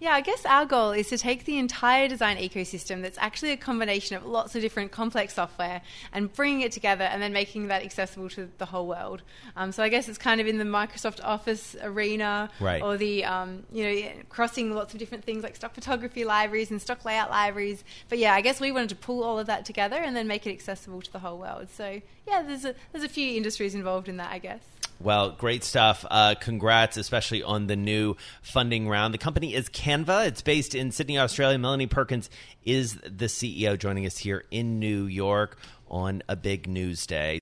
Yeah, 0.01 0.11
I 0.13 0.21
guess 0.21 0.45
our 0.45 0.65
goal 0.65 0.91
is 0.91 1.09
to 1.09 1.17
take 1.17 1.43
the 1.43 1.57
entire 1.57 2.07
design 2.07 2.37
ecosystem 2.37 3.01
that's 3.01 3.17
actually 3.17 3.51
a 3.51 3.57
combination 3.57 4.15
of 4.15 4.25
lots 4.25 4.55
of 4.55 4.61
different 4.61 4.91
complex 4.91 5.33
software 5.33 5.81
and 6.13 6.31
bringing 6.31 6.61
it 6.61 6.71
together 6.71 7.03
and 7.03 7.21
then 7.21 7.33
making 7.33 7.67
that 7.67 7.83
accessible 7.83 8.29
to 8.29 8.49
the 8.59 8.65
whole 8.67 8.87
world. 8.87 9.23
Um, 9.57 9.73
so 9.73 9.83
I 9.83 9.89
guess 9.89 10.07
it's 10.07 10.17
kind 10.17 10.39
of 10.39 10.47
in 10.47 10.57
the 10.57 10.63
Microsoft 10.63 11.19
Office 11.21 11.75
arena 11.81 12.49
Right. 12.61 12.81
or 12.81 12.95
the, 12.95 13.25
um, 13.25 13.63
you 13.73 13.83
know, 13.83 14.11
crossing 14.29 14.73
lots 14.73 14.93
of 14.93 14.99
different 15.01 15.25
things 15.25 15.43
like 15.43 15.57
stock 15.57 15.73
photography 15.73 16.23
libraries 16.23 16.71
and 16.71 16.81
stock 16.81 17.03
layout 17.03 17.29
libraries. 17.29 17.83
But 18.07 18.19
yeah, 18.19 18.33
I 18.33 18.39
guess 18.39 18.61
we 18.61 18.71
wanted 18.71 18.89
to 18.89 18.95
pull 18.95 19.21
all 19.21 19.37
of 19.37 19.47
that 19.47 19.65
together 19.65 19.97
and 19.97 20.15
then 20.15 20.27
make 20.27 20.47
it 20.47 20.51
accessible 20.51 21.01
to 21.01 21.11
the 21.11 21.19
whole 21.19 21.37
world. 21.37 21.67
So 21.75 22.01
yeah, 22.25 22.41
there's 22.41 22.63
a, 22.63 22.73
there's 22.93 23.03
a 23.03 23.09
few 23.09 23.35
industries 23.35 23.75
involved 23.75 24.07
in 24.07 24.15
that, 24.15 24.31
I 24.31 24.37
guess. 24.37 24.61
Well, 25.01 25.31
great 25.31 25.63
stuff. 25.63 26.05
Uh, 26.09 26.35
congrats, 26.37 26.97
especially 26.97 27.41
on 27.41 27.67
the 27.67 27.77
new 27.77 28.17
funding 28.41 28.89
round. 28.89 29.13
The 29.13 29.17
company 29.17 29.55
is 29.55 29.69
Canva. 29.69 30.27
It's 30.27 30.41
based 30.41 30.75
in 30.75 30.91
Sydney, 30.91 31.17
Australia. 31.17 31.57
Melanie 31.57 31.87
Perkins 31.87 32.29
is 32.65 32.95
the 32.95 33.27
CEO, 33.27 33.79
joining 33.79 34.05
us 34.05 34.17
here 34.17 34.43
in 34.51 34.77
New 34.79 35.05
York 35.05 35.57
on 35.87 36.21
a 36.27 36.35
big 36.35 36.67
news 36.67 37.07
day. 37.07 37.39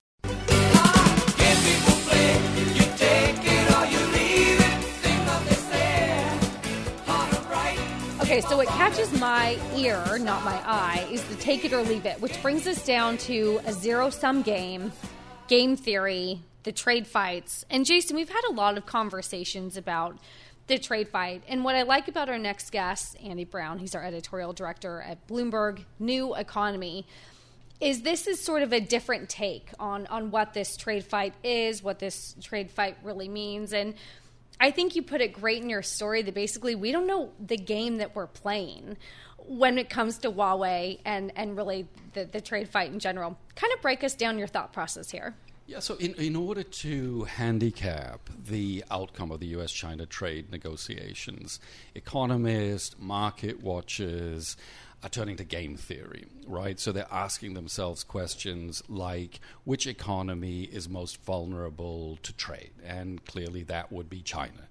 Okay, 8.22 8.42
so 8.42 8.58
what 8.58 8.68
catches 8.68 9.12
my 9.20 9.58
ear, 9.76 10.20
not 10.20 10.44
my 10.44 10.62
eye, 10.64 11.08
is 11.10 11.24
the 11.24 11.36
take 11.36 11.66
it 11.66 11.74
or 11.74 11.82
leave 11.82 12.06
it, 12.06 12.22
which 12.22 12.40
brings 12.44 12.68
us 12.68 12.86
down 12.86 13.18
to 13.20 13.60
a 13.66 13.74
zero 13.74 14.12
sum 14.12 14.44
game, 14.44 14.92
game 15.48 15.76
theory, 15.76 16.42
the 16.68 16.74
trade 16.74 17.08
fights. 17.08 17.64
And 17.70 17.86
Jason, 17.86 18.18
we've 18.18 18.28
had 18.28 18.44
a 18.50 18.52
lot 18.52 18.78
of 18.78 18.86
conversations 18.86 19.78
about 19.78 20.18
the 20.68 20.78
trade 20.78 21.08
fight. 21.08 21.42
And 21.48 21.64
what 21.64 21.78
I 21.78 21.84
like 21.84 22.10
about 22.10 22.28
our 22.28 22.38
next 22.38 22.74
guest, 22.74 23.16
Andy 23.24 23.46
Browne, 23.46 23.80
he's 23.80 23.96
our 23.96 24.04
editorial 24.04 24.52
director 24.52 25.02
at 25.02 25.26
Bloomberg 25.30 25.86
New 25.98 26.36
Economy, 26.36 27.08
is 27.80 28.02
this 28.02 28.28
is 28.28 28.44
sort 28.44 28.64
of 28.64 28.74
a 28.74 28.82
different 28.82 29.30
take 29.30 29.72
on 29.80 30.08
on 30.08 30.30
what 30.30 30.54
this 30.54 30.76
trade 30.76 31.06
fight 31.06 31.36
is, 31.42 31.82
what 31.82 32.00
this 32.00 32.36
trade 32.42 32.70
fight 32.70 32.98
really 33.02 33.30
means, 33.30 33.72
and 33.72 33.94
I 34.60 34.72
think 34.72 34.98
you 34.98 35.04
put 35.04 35.22
it 35.22 35.32
great 35.32 35.64
in 35.64 35.70
your 35.70 35.84
story 35.84 36.22
that 36.24 36.34
basically 36.34 36.76
we 36.76 36.92
don't 36.92 37.08
know 37.08 37.32
the 37.40 37.56
game 37.56 38.00
that 38.00 38.14
we're 38.14 38.28
playing 38.28 38.98
when 39.38 39.78
it 39.78 39.90
comes 39.90 40.18
to 40.18 40.32
Huawei 40.32 41.00
and 41.06 41.32
and 41.38 41.56
really 41.56 41.88
the, 42.12 42.26
the 42.26 42.42
trade 42.42 42.68
fight 42.68 42.92
in 42.92 43.00
general. 43.00 43.38
Kind 43.56 43.72
of 43.74 43.82
break 43.82 44.04
us 44.04 44.16
down 44.16 44.38
your 44.38 44.48
thought 44.48 44.74
process 44.74 45.10
here. 45.12 45.34
Yeah, 45.68 45.80
so 45.80 45.96
in, 45.96 46.14
in 46.14 46.38
order 46.38 46.64
to 46.64 47.26
handicap 47.26 48.30
the 48.48 48.86
outcome 48.90 49.32
of 49.32 49.42
the 49.42 49.48
US 49.48 49.74
China 49.74 50.06
trade 50.06 50.50
negotiations, 50.50 51.60
economists, 51.94 52.96
market 52.98 53.62
watchers 53.62 54.56
are 55.04 55.10
turning 55.10 55.36
to 55.36 55.44
game 55.44 55.76
theory, 55.76 56.26
right? 56.48 56.80
So 56.80 56.94
they're 56.94 57.12
asking 57.12 57.54
themselves 57.54 58.06
questions 58.06 58.82
like 58.88 59.42
which 59.66 59.88
economy 59.88 60.64
is 60.64 60.88
most 60.88 61.22
vulnerable 61.24 62.18
to 62.24 62.32
trade? 62.32 62.72
And 62.86 63.26
clearly 63.26 63.64
that 63.64 63.92
would 63.92 64.10
be 64.10 64.22
China. 64.22 64.70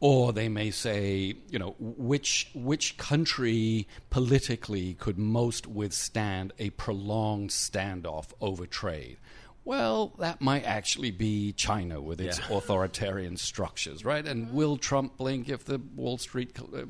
Or 0.00 0.32
they 0.32 0.48
may 0.48 0.70
say, 0.70 1.34
you 1.50 1.58
know, 1.58 1.76
which 1.78 2.50
which 2.54 2.96
country 2.96 3.86
politically 4.08 4.94
could 4.94 5.18
most 5.18 5.66
withstand 5.66 6.54
a 6.58 6.70
prolonged 6.70 7.50
standoff 7.50 8.28
over 8.40 8.66
trade? 8.66 9.18
Well, 9.66 10.12
that 10.18 10.42
might 10.42 10.64
actually 10.64 11.10
be 11.10 11.52
China 11.54 11.98
with 12.00 12.20
its 12.20 12.38
Yeah. 12.38 12.56
authoritarian 12.58 13.38
structures, 13.38 14.04
right? 14.04 14.26
And 14.26 14.52
will 14.52 14.76
Trump 14.76 15.16
blink 15.16 15.48
if 15.48 15.64
the 15.64 15.80
Wall 15.96 16.18
Street 16.18 16.54
uh, 16.60 16.84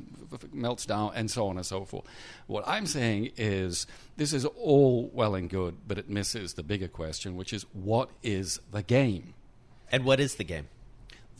melts 0.53 0.85
down, 0.85 1.13
and 1.15 1.31
so 1.31 1.47
on 1.47 1.57
and 1.57 1.65
so 1.65 1.85
forth? 1.85 2.05
What 2.49 2.65
I'm 2.67 2.87
saying 2.87 3.31
is 3.37 3.87
this 4.17 4.33
is 4.33 4.45
all 4.45 5.09
well 5.15 5.37
and 5.37 5.49
good, 5.49 5.77
but 5.87 5.99
it 5.99 6.09
misses 6.11 6.55
the 6.55 6.65
bigger 6.65 6.89
question, 6.89 7.37
which 7.37 7.53
is 7.53 7.65
what 7.73 8.11
is 8.25 8.59
the 8.73 8.83
game? 8.83 9.35
And 9.93 10.05
what 10.05 10.19
is 10.19 10.35
the 10.35 10.45
game? 10.45 10.67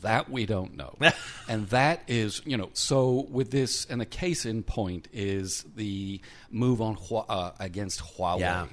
That 0.03 0.29
we 0.29 0.45
don't 0.45 0.77
know. 0.77 0.95
and 1.49 1.67
that 1.69 2.03
is, 2.07 2.41
you 2.45 2.55
know, 2.55 2.69
so 2.73 3.27
with 3.29 3.51
this, 3.51 3.85
and 3.85 3.99
the 3.99 4.05
case 4.05 4.45
in 4.45 4.63
point 4.63 5.09
is 5.11 5.65
the 5.75 6.21
move 6.49 6.79
on 6.79 6.95
Hua- 6.95 7.25
uh, 7.27 7.51
against 7.59 8.01
Huawei. 8.01 8.39
Yeah. 8.39 8.67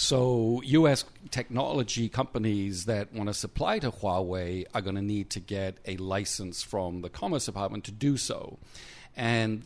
So, 0.00 0.62
U.S. 0.64 1.04
technology 1.32 2.08
companies 2.08 2.84
that 2.84 3.12
want 3.12 3.30
to 3.30 3.34
supply 3.34 3.80
to 3.80 3.90
Huawei 3.90 4.64
are 4.72 4.80
going 4.80 4.94
to 4.94 5.02
need 5.02 5.28
to 5.30 5.40
get 5.40 5.78
a 5.86 5.96
license 5.96 6.62
from 6.62 7.02
the 7.02 7.10
Commerce 7.10 7.46
Department 7.46 7.82
to 7.86 7.90
do 7.90 8.16
so. 8.16 8.60
And 9.18 9.64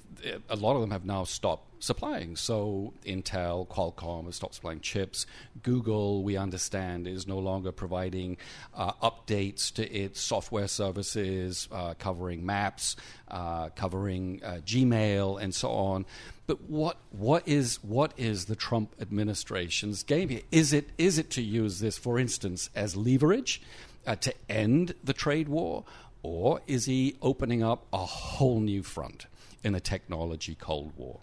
a 0.49 0.56
lot 0.56 0.76
of 0.76 0.80
them 0.80 0.90
have 0.92 1.04
now 1.04 1.25
stopped 1.25 1.85
supplying. 1.85 2.37
So, 2.37 2.94
Intel, 3.04 3.66
Qualcomm 3.68 4.25
have 4.25 4.35
stopped 4.35 4.54
supplying 4.54 4.80
chips. 4.80 5.26
Google, 5.62 6.23
we 6.23 6.37
understand, 6.37 7.06
is 7.06 7.26
no 7.26 7.38
longer 7.38 7.71
providing 7.71 8.38
uh, 8.75 8.92
updates 9.02 9.73
to 9.75 9.92
its 9.92 10.21
software 10.21 10.68
services, 10.68 11.68
uh, 11.71 11.94
covering 11.99 12.47
maps, 12.47 12.97
uh, 13.28 13.68
covering 13.71 14.40
uh, 14.42 14.61
Gmail, 14.64 15.42
and 15.42 15.54
so 15.54 15.71
on. 15.71 16.06
But 16.47 16.62
what 16.62 16.99
what 17.11 17.47
is 17.47 17.76
what 17.82 18.12
is 18.16 18.47
the 18.47 18.56
Trump 18.56 18.94
administration's 19.00 20.02
game 20.02 20.28
here? 20.28 20.42
Is 20.50 20.73
it 20.73 20.90
is 20.99 21.18
it 21.18 21.30
to 21.30 21.42
use 21.42 21.80
this, 21.80 21.99
for 21.99 22.18
instance, 22.18 22.71
as 22.75 22.97
leverage 22.97 23.61
uh, 24.06 24.16
to 24.16 24.35
end 24.49 24.94
the 25.04 25.12
trade 25.12 25.49
war, 25.49 25.85
or 26.23 26.61
is 26.66 26.87
he 26.87 27.16
opening 27.21 27.62
up 27.62 27.87
a 27.92 28.04
whole 28.04 28.61
new 28.61 28.82
front 28.82 29.26
in 29.62 29.75
a 29.75 29.81
technology 29.81 30.54
Cold 30.54 30.92
War? 30.97 31.21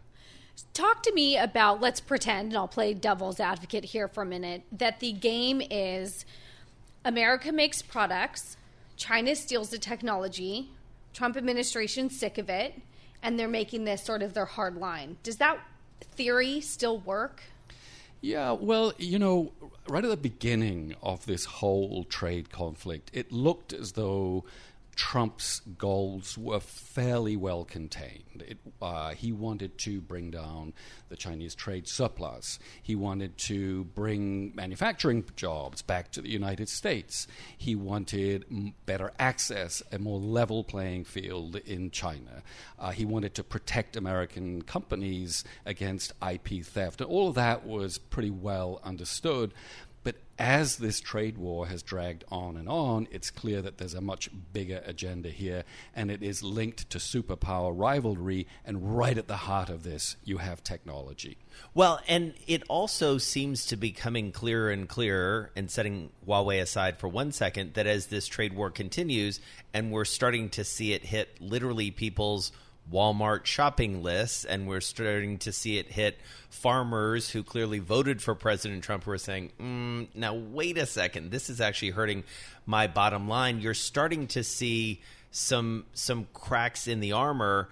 Talk 0.73 1.03
to 1.03 1.13
me 1.13 1.37
about 1.37 1.79
let's 1.79 2.01
pretend, 2.01 2.49
and 2.49 2.57
I'll 2.57 2.67
play 2.67 2.93
devil's 2.93 3.39
advocate 3.39 3.85
here 3.85 4.07
for 4.07 4.23
a 4.23 4.25
minute, 4.25 4.63
that 4.71 4.99
the 4.99 5.11
game 5.13 5.61
is 5.69 6.25
America 7.05 7.51
makes 7.51 7.81
products, 7.81 8.57
China 8.97 9.35
steals 9.35 9.69
the 9.69 9.77
technology, 9.77 10.69
Trump 11.13 11.37
administration's 11.37 12.19
sick 12.19 12.37
of 12.37 12.49
it, 12.49 12.81
and 13.23 13.39
they're 13.39 13.47
making 13.47 13.85
this 13.85 14.03
sort 14.03 14.21
of 14.21 14.33
their 14.33 14.45
hard 14.45 14.75
line. 14.75 15.17
Does 15.23 15.37
that 15.37 15.59
theory 16.01 16.59
still 16.61 16.99
work? 16.99 17.43
Yeah, 18.21 18.51
well, 18.51 18.91
you 18.97 19.17
know, 19.17 19.53
right 19.87 20.03
at 20.03 20.09
the 20.09 20.17
beginning 20.17 20.93
of 21.01 21.25
this 21.25 21.45
whole 21.45 22.03
trade 22.03 22.49
conflict, 22.49 23.09
it 23.13 23.31
looked 23.31 23.71
as 23.71 23.93
though 23.93 24.43
Trump's 24.99 25.61
goals 25.77 26.37
were 26.37 26.59
fairly 26.59 27.37
well 27.37 27.63
contained. 27.63 28.43
It, 28.45 28.57
uh, 28.81 29.11
he 29.11 29.31
wanted 29.31 29.77
to 29.77 30.01
bring 30.01 30.29
down 30.29 30.73
the 31.07 31.15
Chinese 31.15 31.55
trade 31.55 31.87
surplus. 31.87 32.59
He 32.83 32.95
wanted 32.95 33.37
to 33.37 33.85
bring 33.85 34.53
manufacturing 34.53 35.23
jobs 35.37 35.81
back 35.81 36.11
to 36.11 36.21
the 36.21 36.29
United 36.29 36.67
States. 36.67 37.27
He 37.57 37.75
wanted 37.75 38.43
m- 38.51 38.73
better 38.85 39.13
access, 39.17 39.81
a 39.89 39.99
more 39.99 40.19
level 40.19 40.65
playing 40.65 41.05
field 41.05 41.55
in 41.55 41.91
China. 41.91 42.43
Uh, 42.77 42.91
he 42.91 43.05
wanted 43.05 43.33
to 43.35 43.43
protect 43.43 43.95
American 43.95 44.63
companies 44.63 45.45
against 45.65 46.11
IP 46.21 46.61
theft. 46.65 46.99
And 46.99 47.09
all 47.09 47.29
of 47.29 47.35
that 47.35 47.65
was 47.65 47.97
pretty 47.97 48.31
well 48.31 48.81
understood. 48.83 49.53
But 50.03 50.15
as 50.37 50.77
this 50.77 51.01
trade 51.01 51.37
war 51.37 51.67
has 51.67 51.83
dragged 51.83 52.23
on 52.31 52.55
and 52.55 52.69
on, 52.69 53.07
it's 53.11 53.29
clear 53.29 53.61
that 53.61 53.77
there's 53.77 53.93
a 53.93 54.01
much 54.01 54.29
bigger 54.53 54.81
agenda 54.85 55.29
here, 55.29 55.65
and 55.93 56.09
it 56.09 56.23
is 56.23 56.41
linked 56.41 56.89
to 56.91 56.97
superpower 56.97 57.77
rivalry. 57.77 58.47
And 58.65 58.97
right 58.97 59.17
at 59.17 59.27
the 59.27 59.37
heart 59.37 59.69
of 59.69 59.83
this, 59.83 60.15
you 60.23 60.37
have 60.37 60.63
technology. 60.63 61.37
Well, 61.73 61.99
and 62.07 62.33
it 62.47 62.63
also 62.69 63.17
seems 63.17 63.65
to 63.65 63.75
be 63.75 63.91
coming 63.91 64.31
clearer 64.31 64.71
and 64.71 64.87
clearer, 64.87 65.51
and 65.55 65.69
setting 65.69 66.11
Huawei 66.25 66.61
aside 66.61 66.97
for 66.97 67.09
one 67.09 67.33
second, 67.33 67.73
that 67.73 67.87
as 67.87 68.07
this 68.07 68.27
trade 68.27 68.53
war 68.53 68.71
continues, 68.71 69.41
and 69.73 69.91
we're 69.91 70.05
starting 70.05 70.49
to 70.51 70.63
see 70.63 70.93
it 70.93 71.03
hit 71.03 71.41
literally 71.41 71.91
people's 71.91 72.53
Walmart 72.91 73.45
shopping 73.45 74.01
lists, 74.01 74.45
and 74.45 74.67
we're 74.67 74.81
starting 74.81 75.37
to 75.39 75.51
see 75.51 75.77
it 75.77 75.91
hit 75.91 76.17
farmers 76.49 77.29
who 77.29 77.43
clearly 77.43 77.79
voted 77.79 78.21
for 78.21 78.35
President 78.35 78.83
Trump 78.83 79.03
who 79.03 79.11
are 79.11 79.17
saying, 79.17 79.51
mm, 79.59 80.07
now, 80.15 80.33
wait 80.33 80.77
a 80.77 80.85
second, 80.85 81.31
this 81.31 81.49
is 81.49 81.61
actually 81.61 81.91
hurting 81.91 82.23
my 82.65 82.87
bottom 82.87 83.27
line. 83.27 83.61
You're 83.61 83.73
starting 83.73 84.27
to 84.27 84.43
see 84.43 85.01
some 85.31 85.85
some 85.93 86.27
cracks 86.33 86.87
in 86.87 86.99
the 86.99 87.11
armor. 87.11 87.69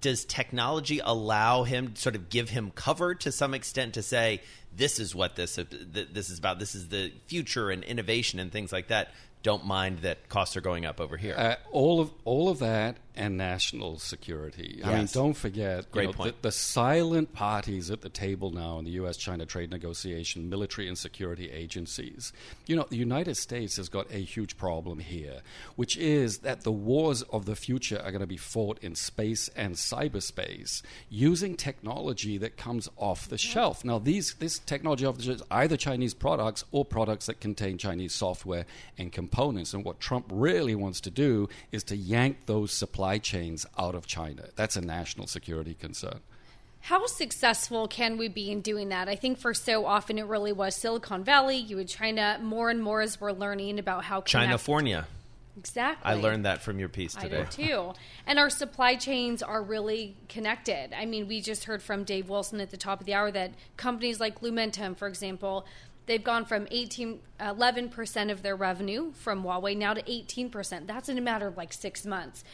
Does 0.00 0.24
technology 0.24 1.00
allow 1.02 1.62
him 1.62 1.96
sort 1.96 2.14
of 2.14 2.28
give 2.28 2.50
him 2.50 2.70
cover 2.74 3.14
to 3.14 3.32
some 3.32 3.54
extent 3.54 3.94
to 3.94 4.02
say 4.02 4.42
this 4.76 4.98
is 4.98 5.14
what 5.14 5.36
this 5.36 5.56
this 5.56 6.30
is 6.30 6.38
about? 6.38 6.58
This 6.58 6.74
is 6.74 6.88
the 6.88 7.12
future 7.26 7.70
and 7.70 7.82
innovation 7.84 8.38
and 8.38 8.52
things 8.52 8.72
like 8.72 8.88
that. 8.88 9.12
Don't 9.42 9.64
mind 9.64 10.00
that 10.00 10.28
costs 10.28 10.56
are 10.56 10.60
going 10.60 10.86
up 10.86 11.00
over 11.00 11.16
here. 11.16 11.34
Uh, 11.36 11.56
all 11.72 12.00
of 12.00 12.12
all 12.24 12.48
of 12.48 12.58
that 12.60 12.96
and 13.14 13.36
national 13.36 13.98
security. 13.98 14.80
I 14.84 14.96
mean, 14.96 15.08
don't 15.12 15.34
forget 15.34 15.90
Great 15.90 16.02
you 16.02 16.08
know, 16.08 16.12
point. 16.12 16.42
The, 16.42 16.48
the 16.48 16.52
silent 16.52 17.32
parties 17.32 17.90
at 17.90 18.00
the 18.00 18.08
table 18.08 18.50
now 18.50 18.78
in 18.78 18.84
the 18.84 18.92
U.S.-China 18.92 19.46
trade 19.46 19.70
negotiation, 19.70 20.48
military 20.48 20.88
and 20.88 20.96
security 20.96 21.50
agencies. 21.50 22.32
You 22.66 22.76
know, 22.76 22.86
the 22.88 22.96
United 22.96 23.36
States 23.36 23.76
has 23.76 23.88
got 23.88 24.10
a 24.10 24.18
huge 24.18 24.56
problem 24.56 25.00
here, 25.00 25.40
which 25.76 25.96
is 25.96 26.38
that 26.38 26.62
the 26.62 26.72
wars 26.72 27.22
of 27.22 27.44
the 27.44 27.56
future 27.56 28.00
are 28.02 28.10
going 28.10 28.20
to 28.20 28.26
be 28.26 28.36
fought 28.36 28.78
in 28.82 28.94
space 28.94 29.48
and 29.54 29.74
cyberspace 29.74 30.82
using 31.10 31.56
technology 31.56 32.38
that 32.38 32.56
comes 32.56 32.88
off 32.96 33.28
the 33.28 33.38
shelf. 33.38 33.84
Now, 33.84 33.98
these 33.98 34.34
this 34.34 34.58
technology 34.58 35.04
off 35.04 35.16
the 35.16 35.24
shelf 35.24 35.36
is 35.36 35.42
either 35.50 35.76
Chinese 35.76 36.14
products 36.14 36.64
or 36.72 36.84
products 36.84 37.26
that 37.26 37.40
contain 37.40 37.78
Chinese 37.78 38.14
software 38.14 38.64
and 38.96 39.12
components. 39.12 39.74
And 39.74 39.84
what 39.84 40.00
Trump 40.00 40.26
really 40.30 40.74
wants 40.74 41.00
to 41.02 41.10
do 41.10 41.48
is 41.70 41.84
to 41.84 41.96
yank 41.96 42.46
those 42.46 42.72
supply 43.02 43.18
chains 43.18 43.66
out 43.76 43.96
of 43.96 44.06
China. 44.06 44.44
That's 44.54 44.76
a 44.76 44.80
national 44.80 45.26
security 45.26 45.74
concern. 45.74 46.20
How 46.82 47.04
successful 47.06 47.88
can 47.88 48.16
we 48.16 48.28
be 48.28 48.52
in 48.52 48.60
doing 48.60 48.90
that? 48.90 49.08
I 49.08 49.16
think 49.16 49.38
for 49.38 49.54
so 49.54 49.86
often 49.86 50.18
it 50.18 50.26
really 50.26 50.52
was 50.52 50.76
Silicon 50.76 51.24
Valley. 51.24 51.56
You 51.56 51.76
would 51.76 51.88
China 51.88 52.38
more 52.40 52.70
and 52.70 52.80
more 52.80 53.00
as 53.00 53.20
we're 53.20 53.32
learning 53.32 53.80
about 53.80 54.04
how 54.04 54.20
connect- 54.20 54.52
Chinafornia. 54.52 55.06
Exactly. 55.58 56.12
I 56.12 56.14
learned 56.14 56.44
that 56.44 56.62
from 56.62 56.78
your 56.78 56.88
piece 56.88 57.16
I 57.16 57.22
today. 57.22 57.46
too. 57.50 57.92
And 58.26 58.38
our 58.38 58.48
supply 58.48 58.94
chains 58.94 59.42
are 59.42 59.62
really 59.62 60.14
connected. 60.28 60.96
I 60.96 61.04
mean, 61.04 61.26
we 61.26 61.40
just 61.40 61.64
heard 61.64 61.82
from 61.82 62.04
Dave 62.04 62.28
Wilson 62.28 62.60
at 62.60 62.70
the 62.70 62.76
top 62.76 63.00
of 63.00 63.06
the 63.06 63.14
hour 63.14 63.32
that 63.32 63.50
companies 63.76 64.20
like 64.20 64.40
Lumentum, 64.42 64.96
for 64.96 65.08
example, 65.08 65.66
they've 66.06 66.22
gone 66.22 66.44
from 66.44 66.68
18, 66.70 67.18
11% 67.40 68.30
of 68.30 68.42
their 68.42 68.54
revenue 68.56 69.12
from 69.12 69.42
Huawei 69.42 69.76
now 69.76 69.92
to 69.92 70.02
18%. 70.02 70.86
That's 70.86 71.08
in 71.08 71.18
a 71.18 71.20
matter 71.20 71.48
of 71.48 71.56
like 71.56 71.72
six 71.72 72.06
months. 72.06 72.44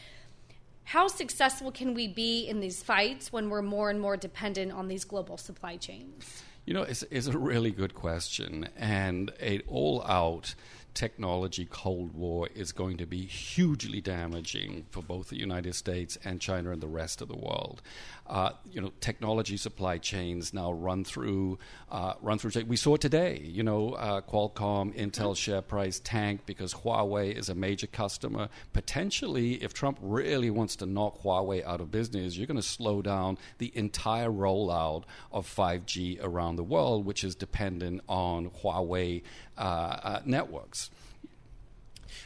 How 0.89 1.07
successful 1.07 1.71
can 1.71 1.93
we 1.93 2.07
be 2.07 2.47
in 2.47 2.61
these 2.61 2.81
fights 2.81 3.31
when 3.31 3.51
we're 3.51 3.61
more 3.61 3.91
and 3.91 4.01
more 4.01 4.17
dependent 4.17 4.71
on 4.71 4.87
these 4.87 5.05
global 5.05 5.37
supply 5.37 5.77
chains? 5.77 6.41
You 6.65 6.73
know, 6.73 6.81
it's, 6.81 7.03
it's 7.11 7.27
a 7.27 7.37
really 7.37 7.69
good 7.69 7.93
question, 7.93 8.67
and 8.75 9.31
a 9.39 9.59
all-out 9.67 10.55
technology 10.93 11.67
Cold 11.69 12.13
War 12.13 12.47
is 12.53 12.71
going 12.71 12.97
to 12.97 13.05
be 13.05 13.25
hugely 13.25 14.01
damaging 14.01 14.85
for 14.89 15.01
both 15.01 15.29
the 15.29 15.37
United 15.37 15.75
States 15.75 16.17
and 16.23 16.41
China 16.41 16.71
and 16.71 16.81
the 16.81 16.87
rest 16.87 17.21
of 17.21 17.27
the 17.27 17.35
world. 17.35 17.81
Uh, 18.27 18.51
you 18.71 18.79
know, 18.79 18.91
technology 18.99 19.57
supply 19.57 19.97
chains 19.97 20.53
now 20.53 20.71
run 20.71 21.03
through 21.03 21.57
uh, 21.91 22.13
run 22.21 22.37
through. 22.37 22.63
We 22.65 22.77
saw 22.77 22.95
today. 22.95 23.41
You 23.43 23.63
know, 23.63 23.93
uh, 23.93 24.21
Qualcomm, 24.21 24.95
Intel 24.95 25.35
share 25.35 25.61
price 25.61 25.99
tanked 25.99 26.45
because 26.45 26.73
Huawei 26.73 27.35
is 27.35 27.49
a 27.49 27.55
major 27.55 27.87
customer. 27.87 28.49
Potentially, 28.73 29.55
if 29.63 29.73
Trump 29.73 29.97
really 30.01 30.51
wants 30.51 30.75
to 30.77 30.85
knock 30.85 31.23
Huawei 31.23 31.65
out 31.65 31.81
of 31.81 31.89
business, 31.89 32.37
you're 32.37 32.47
going 32.47 32.57
to 32.57 32.61
slow 32.61 33.01
down 33.01 33.37
the 33.57 33.71
entire 33.75 34.29
rollout 34.29 35.03
of 35.31 35.47
5G 35.47 36.19
around 36.21 36.57
the 36.57 36.63
world, 36.63 37.05
which 37.05 37.23
is 37.23 37.33
dependent 37.33 38.01
on 38.07 38.49
Huawei 38.49 39.23
uh, 39.59 39.61
uh, 39.61 40.21
networks. 40.25 40.89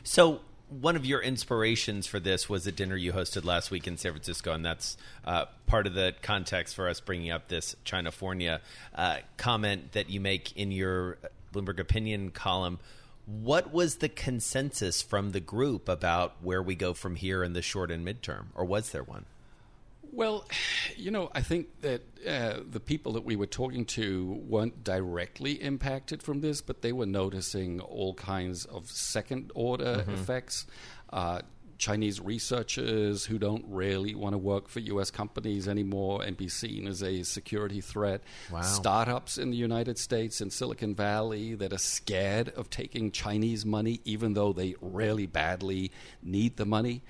So, 0.03 0.41
one 0.69 0.95
of 0.95 1.05
your 1.05 1.21
inspirations 1.21 2.07
for 2.07 2.19
this 2.19 2.49
was 2.49 2.65
a 2.65 2.71
dinner 2.71 2.95
you 2.95 3.13
hosted 3.13 3.45
last 3.45 3.69
week 3.69 3.85
in 3.85 3.97
San 3.97 4.11
Francisco, 4.11 4.53
and 4.53 4.65
that's 4.65 4.97
uh, 5.25 5.45
part 5.67 5.85
of 5.85 5.93
the 5.93 6.15
context 6.21 6.75
for 6.75 6.87
us 6.87 6.99
bringing 6.99 7.31
up 7.31 7.47
this 7.47 7.75
Chinafornia 7.85 8.59
uh, 8.95 9.17
comment 9.37 9.91
that 9.91 10.09
you 10.09 10.19
make 10.19 10.55
in 10.57 10.71
your 10.71 11.17
Bloomberg 11.53 11.79
Opinion 11.79 12.31
column. 12.31 12.79
What 13.25 13.71
was 13.71 13.97
the 13.97 14.09
consensus 14.09 15.01
from 15.01 15.31
the 15.31 15.39
group 15.39 15.87
about 15.87 16.35
where 16.41 16.61
we 16.61 16.75
go 16.75 16.93
from 16.93 17.15
here 17.15 17.43
in 17.43 17.53
the 17.53 17.61
short 17.61 17.91
and 17.91 18.05
midterm, 18.05 18.45
or 18.55 18.65
was 18.65 18.91
there 18.91 19.03
one? 19.03 19.25
Well, 20.13 20.45
you 20.95 21.11
know, 21.11 21.29
I 21.33 21.41
think 21.41 21.81
that 21.81 22.01
uh, 22.25 22.59
the 22.69 22.79
people 22.79 23.13
that 23.13 23.25
we 23.25 23.35
were 23.35 23.47
talking 23.47 23.85
to 23.85 24.41
weren't 24.47 24.83
directly 24.83 25.53
impacted 25.53 26.23
from 26.23 26.41
this, 26.41 26.61
but 26.61 26.81
they 26.81 26.93
were 26.93 27.05
noticing 27.05 27.81
all 27.81 28.13
kinds 28.13 28.65
of 28.65 28.89
second 28.89 29.51
order 29.55 30.05
effects. 30.07 30.65
Uh, 31.11 31.41
Chinese 31.77 32.21
researchers 32.21 33.25
who 33.25 33.37
don't 33.37 33.65
really 33.67 34.15
want 34.15 34.33
to 34.33 34.37
work 34.37 34.69
for 34.69 34.79
U.S. 34.79 35.11
companies 35.11 35.67
anymore 35.67 36.23
and 36.23 36.37
be 36.37 36.47
seen 36.47 36.87
as 36.87 37.03
a 37.03 37.23
security 37.23 37.81
threat. 37.81 38.21
Wow. 38.49 38.61
Startups 38.61 39.37
in 39.37 39.51
the 39.51 39.57
United 39.57 39.97
States 39.97 40.39
and 40.39 40.53
Silicon 40.53 40.95
Valley 40.95 41.55
that 41.55 41.73
are 41.73 41.77
scared 41.77 42.49
of 42.49 42.69
taking 42.69 43.11
Chinese 43.11 43.65
money, 43.65 43.99
even 44.05 44.33
though 44.33 44.53
they 44.53 44.75
really 44.79 45.25
badly 45.25 45.91
need 46.21 46.55
the 46.55 46.65
money. 46.65 47.03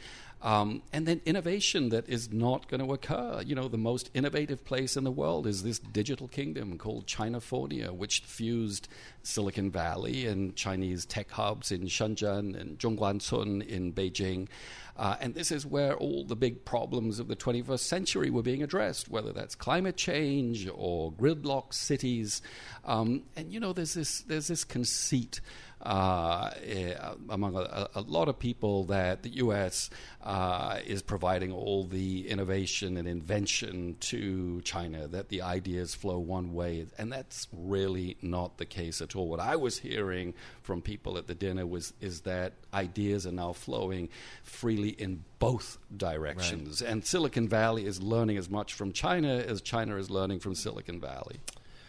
Um, 0.43 0.83
and 0.91 1.07
then 1.07 1.21
innovation 1.25 1.89
that 1.89 2.07
is 2.07 2.31
not 2.31 2.67
going 2.67 2.85
to 2.85 2.93
occur. 2.93 3.41
You 3.45 3.55
know, 3.55 3.67
the 3.67 3.77
most 3.77 4.11
innovative 4.13 4.63
place 4.65 4.95
in 4.95 5.03
the 5.03 5.11
world 5.11 5.47
is 5.47 5.63
this 5.63 5.79
digital 5.79 6.27
kingdom 6.27 6.77
called 6.77 7.07
China, 7.07 7.23
Chinafornia, 7.33 7.91
which 7.91 8.21
fused 8.21 8.87
Silicon 9.23 9.71
Valley 9.71 10.25
and 10.25 10.55
Chinese 10.55 11.05
tech 11.05 11.31
hubs 11.31 11.71
in 11.71 11.83
Shenzhen 11.83 12.59
and 12.59 12.77
Zhongguancun 12.77 13.65
in 13.65 13.93
Beijing. 13.93 14.47
Uh, 14.95 15.15
and 15.19 15.33
this 15.33 15.51
is 15.51 15.65
where 15.65 15.95
all 15.95 16.23
the 16.23 16.35
big 16.35 16.65
problems 16.65 17.17
of 17.19 17.27
the 17.27 17.35
21st 17.35 17.79
century 17.79 18.29
were 18.29 18.43
being 18.43 18.61
addressed, 18.61 19.09
whether 19.09 19.33
that's 19.33 19.55
climate 19.55 19.97
change 19.97 20.69
or 20.73 21.11
gridlock 21.13 21.73
cities. 21.73 22.41
Um, 22.85 23.23
and 23.35 23.51
you 23.51 23.59
know, 23.59 23.73
there's 23.73 23.95
this 23.95 24.21
there's 24.21 24.47
this 24.47 24.63
conceit 24.63 25.41
uh, 25.83 26.49
eh, 26.65 26.93
among 27.29 27.57
a, 27.57 27.89
a 27.95 28.01
lot 28.01 28.29
of 28.29 28.39
people 28.39 28.85
that 28.85 29.21
the 29.23 29.29
U.S. 29.35 29.89
Uh, 30.21 30.79
is 30.85 31.01
providing 31.01 31.51
all 31.51 31.83
the 31.83 32.27
innovation 32.29 32.95
and 32.95 33.07
invention 33.07 33.97
to 33.99 34.61
China, 34.61 35.07
that 35.09 35.27
the 35.29 35.41
ideas 35.41 35.93
flow 35.93 36.19
one 36.19 36.53
way, 36.53 36.87
and 36.97 37.11
that's 37.11 37.47
really 37.51 38.17
not 38.21 38.57
the 38.57 38.65
case 38.65 39.01
at 39.01 39.15
all. 39.15 39.27
What 39.27 39.41
I 39.41 39.57
was 39.57 39.79
hearing 39.79 40.33
from 40.61 40.81
people 40.81 41.17
at 41.17 41.27
the 41.27 41.35
dinner 41.35 41.67
was 41.67 41.93
is 41.99 42.21
that 42.21 42.53
ideas 42.73 43.27
are 43.27 43.31
now 43.33 43.51
flowing 43.51 44.07
freely 44.41 44.89
in 44.89 45.25
both 45.39 45.77
directions, 45.95 46.81
and 46.81 47.05
Silicon 47.05 47.49
Valley 47.49 47.85
is 47.85 48.01
learning 48.01 48.37
as 48.37 48.49
much 48.49 48.73
from 48.73 48.93
China 48.93 49.35
as 49.35 49.61
China 49.61 49.97
is 49.97 50.09
learning 50.09 50.39
from 50.39 50.55
Silicon 50.55 51.01
Valley. 51.01 51.41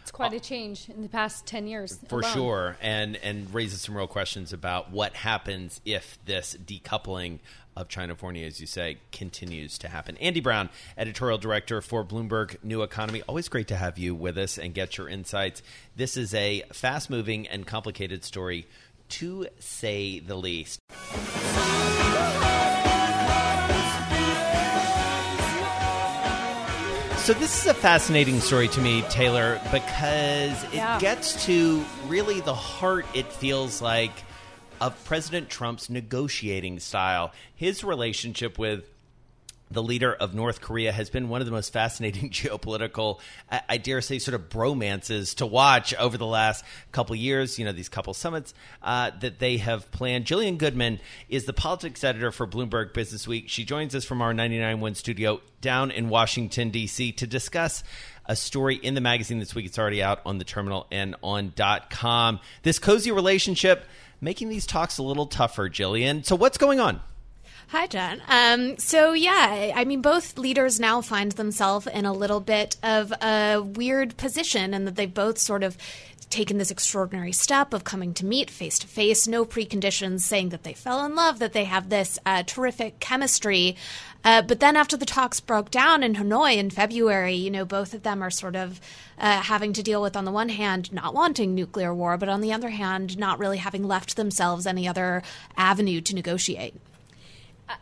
It's 0.05 0.11
quite 0.11 0.35
oh. 0.35 0.37
a 0.37 0.41
change 0.41 0.91
in 0.91 1.01
the 1.01 1.09
past 1.09 1.47
10 1.47 1.67
years. 1.67 1.99
For 2.11 2.21
alone. 2.21 2.33
sure, 2.35 2.77
and 2.83 3.17
and 3.17 3.53
raises 3.55 3.81
some 3.81 3.97
real 3.97 4.07
questions 4.07 4.53
about 4.53 4.91
what 4.91 5.15
happens 5.15 5.81
if 5.87 6.19
this 6.27 6.55
decoupling 6.63 7.39
of 7.75 7.89
Chinafornia, 7.89 8.47
as 8.47 8.61
you 8.61 8.67
say, 8.67 8.99
continues 9.13 9.79
to 9.79 9.89
happen. 9.89 10.19
Andy 10.19 10.41
Browne, 10.41 10.69
editorial 10.99 11.39
director 11.39 11.81
for 11.81 12.05
Bloomberg 12.05 12.63
New 12.63 12.83
Economy. 12.83 13.23
Always 13.27 13.49
great 13.49 13.69
to 13.69 13.77
have 13.77 13.97
you 13.97 14.15
with 14.15 14.37
us 14.37 14.59
and 14.59 14.75
get 14.75 14.99
your 14.99 15.09
insights. 15.09 15.63
This 15.97 16.19
is 16.19 16.35
a 16.35 16.65
fast 16.71 17.09
moving 17.09 17.49
and 17.49 17.67
complicated 17.67 18.25
story, 18.25 18.67
to 19.09 19.47
say 19.59 20.21
the 20.21 20.37
least. 20.37 20.81
So 27.25 27.33
this 27.33 27.63
is 27.63 27.67
a 27.67 27.73
fascinating 27.73 28.39
story 28.39 28.69
to 28.69 28.81
me, 28.83 29.01
Taylor, 29.09 29.59
because 29.73 30.63
it 30.65 30.75
Yeah. 30.75 30.99
gets 31.01 31.47
to 31.47 31.83
really 32.07 32.41
the 32.41 32.55
heart. 32.55 33.07
It 33.15 33.33
feels 33.33 33.81
like 33.81 34.13
of 34.79 35.03
President 35.05 35.49
Trump's 35.49 35.89
negotiating 35.89 36.81
style. 36.81 37.33
His 37.57 37.83
relationship 37.83 38.59
with 38.59 38.91
the 39.75 39.83
leader 39.83 40.15
of 40.15 40.35
North 40.35 40.61
Korea 40.61 40.93
has 40.93 41.11
been 41.11 41.29
one 41.29 41.41
of 41.41 41.47
the 41.47 41.53
most 41.53 41.73
fascinating 41.73 42.31
geopolitical, 42.31 43.21
I, 43.51 43.61
I 43.69 43.77
dare 43.77 44.01
say, 44.01 44.19
sort 44.19 44.35
of 44.35 44.49
bromances 44.49 45.35
to 45.37 45.47
watch 45.47 45.95
over 45.95 46.17
the 46.17 46.27
last 46.27 46.65
couple 46.93 47.15
years. 47.17 47.59
You 47.59 47.65
know, 47.65 47.73
these 47.73 47.89
couple 47.89 48.15
summits 48.15 48.55
uh, 48.83 49.11
that 49.21 49.39
they 49.39 49.59
have 49.59 49.91
planned. 49.91 50.25
Jillian 50.25 50.57
Goodman 50.57 51.01
is 51.29 51.45
the 51.45 51.53
politics 51.53 52.03
editor 52.03 52.33
for 52.33 52.47
Bloomberg 52.47 52.95
Business 52.95 53.29
Week. 53.29 53.49
She 53.49 53.65
joins 53.65 53.95
us 53.95 54.05
from 54.05 54.23
our 54.23 54.33
99.1 54.33 54.97
studio 54.97 55.41
down 55.61 55.91
in 55.91 56.09
Washington, 56.09 56.71
D.C. 56.71 57.13
to 57.13 57.27
discuss 57.27 57.83
a 58.27 58.37
story 58.37 58.77
in 58.77 58.95
the 58.95 59.01
magazine 59.01 59.39
this 59.39 59.55
week. 59.55 59.67
It's 59.67 59.79
already 59.79 60.03
out 60.03 60.21
on 60.25 60.39
the 60.39 60.45
terminal 60.45 60.87
and 60.91 61.17
on 61.23 61.53
.com. 61.91 62.41
This 62.63 62.79
cozy 62.79 63.11
relationship 63.11 63.85
making 64.21 64.49
these 64.49 64.67
talks 64.67 64.99
a 64.99 65.03
little 65.03 65.27
tougher, 65.27 65.69
Jillian. 65.69 66.25
So 66.25 66.37
what's 66.37 66.59
going 66.59 66.81
on? 66.81 67.01
Hi, 67.69 67.87
John. 67.87 68.23
Um, 68.29 68.79
so, 68.79 69.15
yeah, 69.15 69.73
I 69.75 69.85
mean, 69.85 70.01
both 70.01 70.39
leaders 70.39 70.79
now 70.79 71.01
find 71.01 71.33
themselves 71.33 71.87
in 71.87 72.05
a 72.05 72.13
little 72.13 72.41
bit 72.41 72.77
of 72.83 73.13
a 73.21 73.61
weird 73.61 74.17
position, 74.17 74.75
and 74.75 74.87
that 74.87 74.97
they've 74.97 75.13
both 75.13 75.39
sort 75.39 75.63
of 75.63 75.77
taken 76.31 76.59
this 76.59 76.71
extraordinary 76.71 77.33
step 77.33 77.73
of 77.73 77.85
coming 77.85 78.13
to 78.15 78.27
meet 78.27 78.51
face 78.51 78.79
to 78.81 78.87
face, 78.87 79.27
no 79.27 79.45
preconditions, 79.45 80.21
saying 80.21 80.49
that 80.51 80.63
they 80.63 80.73
fell 80.73 81.05
in 81.05 81.15
love, 81.15 81.39
that 81.39 81.53
they 81.53 81.65
have 81.65 81.89
this 81.89 82.19
uh, 82.27 82.43
terrific 82.43 82.99
chemistry. 83.01 83.77
Uh, 84.25 84.43
but 84.43 84.59
then 84.59 84.75
after 84.77 84.97
the 84.97 85.07
talks 85.07 85.39
broke 85.39 85.71
down 85.71 86.03
in 86.03 86.15
Hanoi 86.15 86.57
in 86.57 86.71
February, 86.71 87.35
you 87.35 87.51
know, 87.51 87.65
both 87.65 87.95
of 87.95 88.03
them 88.03 88.23
are 88.23 88.31
sort 88.31 88.57
of 88.57 88.81
uh, 89.19 89.43
having 89.43 89.73
to 89.73 89.83
deal 89.83 90.03
with, 90.03 90.17
on 90.17 90.25
the 90.25 90.33
one 90.33 90.49
hand, 90.49 90.93
not 90.93 91.15
wanting 91.15 91.55
nuclear 91.55 91.95
war, 91.95 92.17
but 92.17 92.29
on 92.29 92.41
the 92.41 92.53
other 92.53 92.71
hand, 92.71 93.19
not 93.19 93.39
really 93.39 93.59
having 93.59 93.85
left 93.85 94.17
themselves 94.17 94.67
any 94.67 94.89
other 94.89 95.23
avenue 95.57 96.01
to 96.01 96.15
negotiate. 96.15 96.75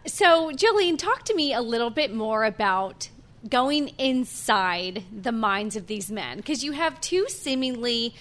So, 0.07 0.51
Jillian, 0.53 0.99
talk 0.99 1.25
to 1.25 1.35
me 1.35 1.53
a 1.53 1.61
little 1.61 1.90
bit 1.90 2.14
more 2.14 2.45
about 2.45 3.09
going 3.49 3.88
inside 3.99 5.05
the 5.12 5.33
minds 5.33 5.75
of 5.75 5.87
these 5.88 6.11
men 6.11 6.37
because 6.37 6.62
you 6.62 6.73
have 6.73 7.01
two 7.01 7.29
seemingly 7.29 8.14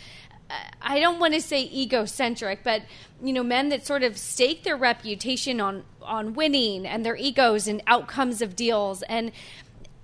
uh, 0.50 0.54
I 0.82 1.00
don't 1.00 1.20
want 1.20 1.34
to 1.34 1.42
say 1.42 1.70
egocentric, 1.72 2.64
but 2.64 2.82
you 3.24 3.32
know, 3.32 3.44
men 3.44 3.70
that 3.70 3.86
sort 3.86 4.04
of 4.04 4.18
stake 4.18 4.64
their 4.64 4.76
reputation 4.76 5.62
on 5.62 5.84
on 6.02 6.34
winning 6.34 6.86
and 6.86 7.06
their 7.06 7.16
egos 7.16 7.68
and 7.68 7.82
outcomes 7.88 8.42
of 8.42 8.56
deals 8.56 9.04
and 9.04 9.32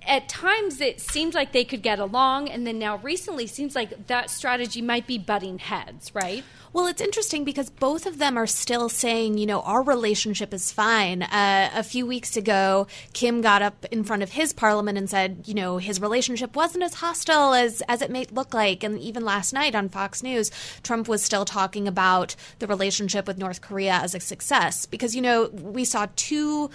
at 0.07 0.29
times 0.29 0.79
it 0.79 1.01
seemed 1.01 1.33
like 1.33 1.51
they 1.51 1.65
could 1.65 1.81
get 1.81 1.99
along 1.99 2.47
and 2.47 2.65
then 2.65 2.79
now 2.79 2.97
recently 2.97 3.45
seems 3.45 3.75
like 3.75 4.07
that 4.07 4.29
strategy 4.29 4.81
might 4.81 5.05
be 5.05 5.17
butting 5.17 5.59
heads, 5.59 6.15
right? 6.15 6.45
Well, 6.77 6.85
it's 6.85 7.01
interesting 7.01 7.43
because 7.43 7.71
both 7.71 8.05
of 8.05 8.19
them 8.19 8.37
are 8.37 8.45
still 8.45 8.87
saying, 8.87 9.39
you 9.39 9.47
know, 9.47 9.61
our 9.61 9.81
relationship 9.81 10.53
is 10.53 10.71
fine. 10.71 11.23
Uh, 11.23 11.71
a 11.73 11.81
few 11.81 12.05
weeks 12.05 12.37
ago, 12.37 12.85
Kim 13.13 13.41
got 13.41 13.63
up 13.63 13.83
in 13.89 14.03
front 14.03 14.21
of 14.21 14.33
his 14.33 14.53
parliament 14.53 14.95
and 14.95 15.09
said, 15.09 15.45
you 15.47 15.55
know, 15.55 15.79
his 15.79 15.99
relationship 15.99 16.55
wasn't 16.55 16.83
as 16.83 16.93
hostile 16.93 17.55
as, 17.55 17.81
as 17.87 18.03
it 18.03 18.11
may 18.11 18.25
look 18.25 18.53
like. 18.53 18.83
And 18.83 18.99
even 18.99 19.25
last 19.25 19.53
night 19.53 19.73
on 19.73 19.89
Fox 19.89 20.21
News, 20.21 20.51
Trump 20.83 21.07
was 21.07 21.23
still 21.23 21.45
talking 21.45 21.87
about 21.87 22.35
the 22.59 22.67
relationship 22.67 23.25
with 23.25 23.39
North 23.39 23.61
Korea 23.61 23.93
as 23.93 24.13
a 24.13 24.19
success. 24.19 24.85
Because, 24.85 25.15
you 25.15 25.21
know, 25.23 25.47
we 25.47 25.83
saw 25.83 26.05
two 26.15 26.69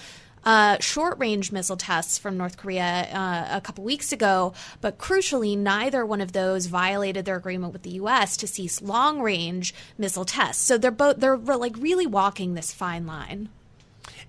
uh, 0.44 0.78
short 0.80 1.18
range 1.18 1.52
missile 1.52 1.76
tests 1.76 2.18
from 2.18 2.36
North 2.36 2.56
Korea 2.56 3.08
uh, 3.12 3.56
a 3.56 3.60
couple 3.60 3.84
weeks 3.84 4.12
ago, 4.12 4.54
but 4.80 4.98
crucially, 4.98 5.56
neither 5.56 6.04
one 6.04 6.20
of 6.20 6.32
those 6.32 6.66
violated 6.66 7.24
their 7.24 7.36
agreement 7.36 7.72
with 7.72 7.82
the 7.82 7.90
U.S. 7.90 8.36
to 8.38 8.46
cease 8.46 8.82
long 8.82 9.20
range 9.20 9.74
missile 9.98 10.24
tests. 10.24 10.62
So 10.62 10.78
they're 10.78 10.90
both 10.90 11.18
they're 11.18 11.36
like 11.36 11.76
really 11.76 12.06
walking 12.06 12.54
this 12.54 12.72
fine 12.72 13.06
line. 13.06 13.48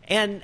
And 0.07 0.43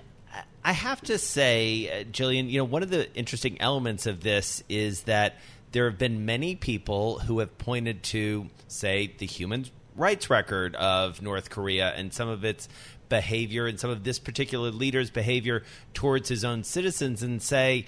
I 0.63 0.73
have 0.73 1.01
to 1.01 1.17
say, 1.17 1.89
uh, 1.89 2.03
Jillian, 2.05 2.49
you 2.49 2.57
know, 2.57 2.65
one 2.65 2.83
of 2.83 2.89
the 2.89 3.13
interesting 3.15 3.59
elements 3.61 4.05
of 4.05 4.21
this 4.21 4.63
is 4.69 5.03
that 5.03 5.35
there 5.71 5.89
have 5.89 5.97
been 5.97 6.25
many 6.25 6.55
people 6.55 7.19
who 7.19 7.39
have 7.39 7.57
pointed 7.57 8.03
to, 8.03 8.47
say, 8.67 9.13
the 9.17 9.25
human 9.25 9.65
rights 9.95 10.29
record 10.29 10.75
of 10.75 11.21
North 11.21 11.49
Korea 11.49 11.89
and 11.89 12.13
some 12.13 12.29
of 12.29 12.43
its 12.43 12.67
behavior 13.09 13.67
and 13.67 13.79
some 13.79 13.89
of 13.89 14.03
this 14.03 14.19
particular 14.19 14.71
leader's 14.71 15.09
behavior 15.09 15.63
towards 15.93 16.29
his 16.29 16.45
own 16.45 16.63
citizens 16.63 17.23
and 17.23 17.41
say, 17.41 17.85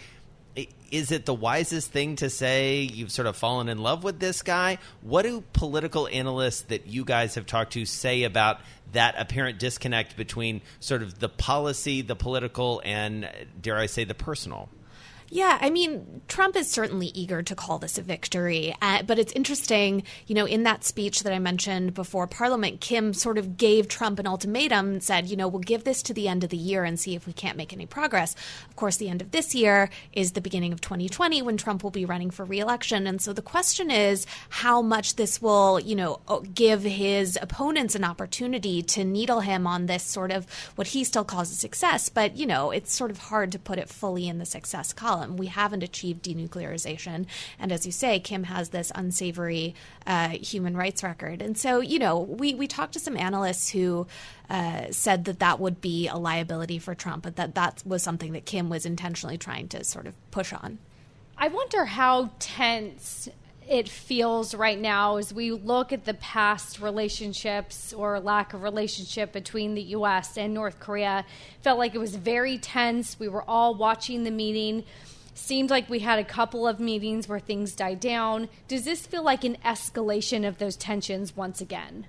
is 0.91 1.11
it 1.11 1.25
the 1.25 1.33
wisest 1.33 1.91
thing 1.91 2.17
to 2.17 2.29
say 2.29 2.81
you've 2.81 3.11
sort 3.11 3.25
of 3.27 3.37
fallen 3.37 3.69
in 3.69 3.77
love 3.77 4.03
with 4.03 4.19
this 4.19 4.41
guy? 4.41 4.77
What 5.01 5.21
do 5.21 5.43
political 5.53 6.07
analysts 6.07 6.63
that 6.63 6.87
you 6.87 7.05
guys 7.05 7.35
have 7.35 7.45
talked 7.45 7.73
to 7.73 7.85
say 7.85 8.23
about 8.23 8.59
that 8.91 9.15
apparent 9.17 9.59
disconnect 9.59 10.17
between 10.17 10.61
sort 10.81 11.01
of 11.01 11.19
the 11.19 11.29
policy, 11.29 12.01
the 12.01 12.17
political, 12.17 12.81
and 12.83 13.29
dare 13.61 13.77
I 13.77 13.85
say, 13.85 14.03
the 14.03 14.13
personal? 14.13 14.67
Yeah, 15.33 15.57
I 15.61 15.69
mean, 15.69 16.21
Trump 16.27 16.57
is 16.57 16.69
certainly 16.69 17.07
eager 17.07 17.41
to 17.41 17.55
call 17.55 17.79
this 17.79 17.97
a 17.97 18.01
victory. 18.01 18.75
Uh, 18.81 19.01
but 19.03 19.17
it's 19.17 19.31
interesting, 19.31 20.03
you 20.27 20.35
know, 20.35 20.43
in 20.45 20.63
that 20.63 20.83
speech 20.83 21.23
that 21.23 21.31
I 21.31 21.39
mentioned 21.39 21.93
before 21.93 22.27
Parliament, 22.27 22.81
Kim 22.81 23.13
sort 23.13 23.37
of 23.37 23.55
gave 23.55 23.87
Trump 23.87 24.19
an 24.19 24.27
ultimatum 24.27 24.91
and 24.91 25.01
said, 25.01 25.27
you 25.27 25.37
know, 25.37 25.47
we'll 25.47 25.61
give 25.61 25.85
this 25.85 26.03
to 26.03 26.13
the 26.13 26.27
end 26.27 26.43
of 26.43 26.49
the 26.49 26.57
year 26.57 26.83
and 26.83 26.99
see 26.99 27.15
if 27.15 27.25
we 27.25 27.31
can't 27.31 27.55
make 27.55 27.71
any 27.71 27.85
progress. 27.85 28.35
Of 28.69 28.75
course, 28.75 28.97
the 28.97 29.07
end 29.07 29.21
of 29.21 29.31
this 29.31 29.55
year 29.55 29.89
is 30.11 30.33
the 30.33 30.41
beginning 30.41 30.73
of 30.73 30.81
2020 30.81 31.41
when 31.43 31.55
Trump 31.55 31.81
will 31.81 31.91
be 31.91 32.03
running 32.03 32.29
for 32.29 32.43
reelection. 32.43 33.07
And 33.07 33.21
so 33.21 33.31
the 33.31 33.41
question 33.41 33.89
is 33.89 34.27
how 34.49 34.81
much 34.81 35.15
this 35.15 35.41
will, 35.41 35.79
you 35.79 35.95
know, 35.95 36.19
give 36.53 36.83
his 36.83 37.39
opponents 37.41 37.95
an 37.95 38.03
opportunity 38.03 38.81
to 38.81 39.05
needle 39.05 39.39
him 39.39 39.65
on 39.65 39.85
this 39.85 40.03
sort 40.03 40.31
of 40.31 40.45
what 40.75 40.87
he 40.87 41.05
still 41.05 41.23
calls 41.23 41.51
a 41.51 41.55
success. 41.55 42.09
But, 42.09 42.35
you 42.35 42.45
know, 42.45 42.71
it's 42.71 42.93
sort 42.93 43.11
of 43.11 43.17
hard 43.17 43.53
to 43.53 43.59
put 43.59 43.79
it 43.79 43.87
fully 43.87 44.27
in 44.27 44.37
the 44.37 44.45
success 44.45 44.91
column. 44.91 45.20
We 45.29 45.47
haven't 45.47 45.83
achieved 45.83 46.23
denuclearization. 46.23 47.25
And 47.59 47.71
as 47.71 47.85
you 47.85 47.91
say, 47.91 48.19
Kim 48.19 48.43
has 48.45 48.69
this 48.69 48.91
unsavory 48.95 49.75
uh, 50.05 50.29
human 50.29 50.75
rights 50.75 51.03
record. 51.03 51.41
And 51.41 51.57
so, 51.57 51.79
you 51.79 51.99
know, 51.99 52.19
we, 52.19 52.53
we 52.53 52.67
talked 52.67 52.93
to 52.93 52.99
some 52.99 53.17
analysts 53.17 53.69
who 53.69 54.07
uh, 54.49 54.87
said 54.91 55.25
that 55.25 55.39
that 55.39 55.59
would 55.59 55.81
be 55.81 56.07
a 56.07 56.17
liability 56.17 56.79
for 56.79 56.95
Trump, 56.95 57.23
but 57.23 57.35
that 57.37 57.55
that 57.55 57.81
was 57.85 58.03
something 58.03 58.33
that 58.33 58.45
Kim 58.45 58.69
was 58.69 58.85
intentionally 58.85 59.37
trying 59.37 59.67
to 59.69 59.83
sort 59.83 60.07
of 60.07 60.13
push 60.31 60.53
on. 60.53 60.77
I 61.37 61.47
wonder 61.47 61.85
how 61.85 62.31
tense 62.39 63.29
it 63.67 63.87
feels 63.87 64.53
right 64.53 64.79
now 64.79 65.17
as 65.17 65.33
we 65.33 65.51
look 65.51 65.93
at 65.93 66.03
the 66.03 66.13
past 66.15 66.81
relationships 66.81 67.93
or 67.93 68.19
lack 68.19 68.53
of 68.53 68.63
relationship 68.63 69.31
between 69.31 69.75
the 69.75 69.81
U.S. 69.81 70.37
and 70.37 70.53
North 70.53 70.79
Korea. 70.79 71.25
Felt 71.61 71.79
like 71.79 71.95
it 71.95 71.99
was 71.99 72.15
very 72.15 72.57
tense. 72.57 73.17
We 73.17 73.29
were 73.29 73.43
all 73.49 73.73
watching 73.75 74.23
the 74.23 74.31
meeting. 74.31 74.83
Seemed 75.33 75.69
like 75.69 75.89
we 75.89 75.99
had 75.99 76.19
a 76.19 76.25
couple 76.25 76.67
of 76.67 76.79
meetings 76.79 77.27
where 77.27 77.39
things 77.39 77.73
died 77.73 77.99
down. 78.01 78.49
Does 78.67 78.83
this 78.83 79.07
feel 79.07 79.23
like 79.23 79.43
an 79.43 79.57
escalation 79.63 80.45
of 80.45 80.57
those 80.57 80.75
tensions 80.75 81.37
once 81.37 81.61
again? 81.61 82.07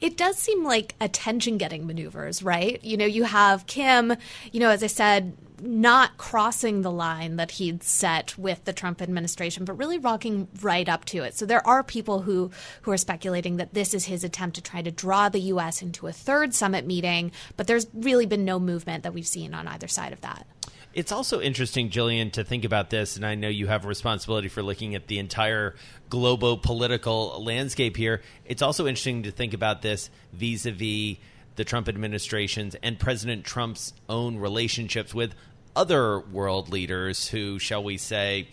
It 0.00 0.16
does 0.16 0.36
seem 0.38 0.64
like 0.64 0.94
attention 1.00 1.58
getting 1.58 1.86
maneuvers, 1.86 2.42
right? 2.42 2.82
You 2.84 2.96
know, 2.96 3.06
you 3.06 3.24
have 3.24 3.66
Kim, 3.66 4.14
you 4.52 4.60
know, 4.60 4.70
as 4.70 4.84
I 4.84 4.86
said, 4.86 5.36
not 5.60 6.16
crossing 6.16 6.82
the 6.82 6.90
line 6.90 7.36
that 7.36 7.52
he'd 7.52 7.82
set 7.82 8.38
with 8.38 8.64
the 8.64 8.72
Trump 8.72 9.02
administration, 9.02 9.64
but 9.64 9.74
really 9.74 9.98
rocking 9.98 10.48
right 10.62 10.88
up 10.88 11.04
to 11.06 11.22
it. 11.22 11.34
So 11.34 11.46
there 11.46 11.66
are 11.66 11.82
people 11.82 12.22
who 12.22 12.50
who 12.82 12.92
are 12.92 12.96
speculating 12.96 13.56
that 13.56 13.74
this 13.74 13.94
is 13.94 14.06
his 14.06 14.24
attempt 14.24 14.56
to 14.56 14.62
try 14.62 14.82
to 14.82 14.90
draw 14.90 15.28
the 15.28 15.40
US 15.40 15.82
into 15.82 16.06
a 16.06 16.12
third 16.12 16.54
summit 16.54 16.86
meeting, 16.86 17.32
but 17.56 17.66
there's 17.66 17.86
really 17.92 18.26
been 18.26 18.44
no 18.44 18.58
movement 18.58 19.02
that 19.02 19.12
we've 19.12 19.26
seen 19.26 19.54
on 19.54 19.68
either 19.68 19.88
side 19.88 20.12
of 20.12 20.20
that. 20.22 20.46
It's 20.92 21.12
also 21.12 21.40
interesting, 21.40 21.88
Jillian, 21.88 22.32
to 22.32 22.42
think 22.42 22.64
about 22.64 22.90
this, 22.90 23.16
and 23.16 23.24
I 23.24 23.36
know 23.36 23.48
you 23.48 23.68
have 23.68 23.84
a 23.84 23.88
responsibility 23.88 24.48
for 24.48 24.60
looking 24.60 24.96
at 24.96 25.06
the 25.06 25.20
entire 25.20 25.76
global 26.08 26.58
political 26.58 27.42
landscape 27.44 27.96
here. 27.96 28.22
It's 28.44 28.60
also 28.60 28.86
interesting 28.88 29.22
to 29.22 29.30
think 29.30 29.54
about 29.54 29.82
this 29.82 30.10
vis 30.32 30.66
a 30.66 30.72
vis 30.72 31.18
the 31.56 31.64
Trump 31.64 31.88
administration's 31.88 32.74
and 32.76 32.98
President 32.98 33.44
Trump's 33.44 33.92
own 34.08 34.38
relationships 34.38 35.14
with 35.14 35.34
other 35.76 36.18
world 36.18 36.70
leaders 36.70 37.28
who, 37.28 37.58
shall 37.58 37.84
we 37.84 37.96
say, 37.96 38.48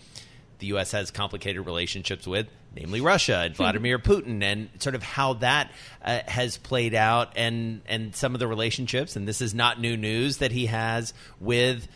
the 0.58 0.66
U.S. 0.68 0.92
has 0.92 1.10
complicated 1.10 1.66
relationships 1.66 2.26
with, 2.26 2.46
namely 2.74 3.00
Russia 3.00 3.42
and 3.44 3.56
Vladimir 3.56 3.98
Putin, 3.98 4.42
and 4.42 4.68
sort 4.78 4.94
of 4.94 5.02
how 5.02 5.34
that 5.34 5.72
uh, 6.04 6.20
has 6.26 6.56
played 6.56 6.94
out, 6.94 7.32
and 7.36 7.80
and 7.86 8.14
some 8.14 8.34
of 8.34 8.40
the 8.40 8.46
relationships. 8.46 9.16
And 9.16 9.26
this 9.26 9.40
is 9.40 9.54
not 9.54 9.80
new 9.80 9.96
news 9.96 10.38
that 10.38 10.52
he 10.52 10.66
has 10.66 11.14
with 11.40 11.88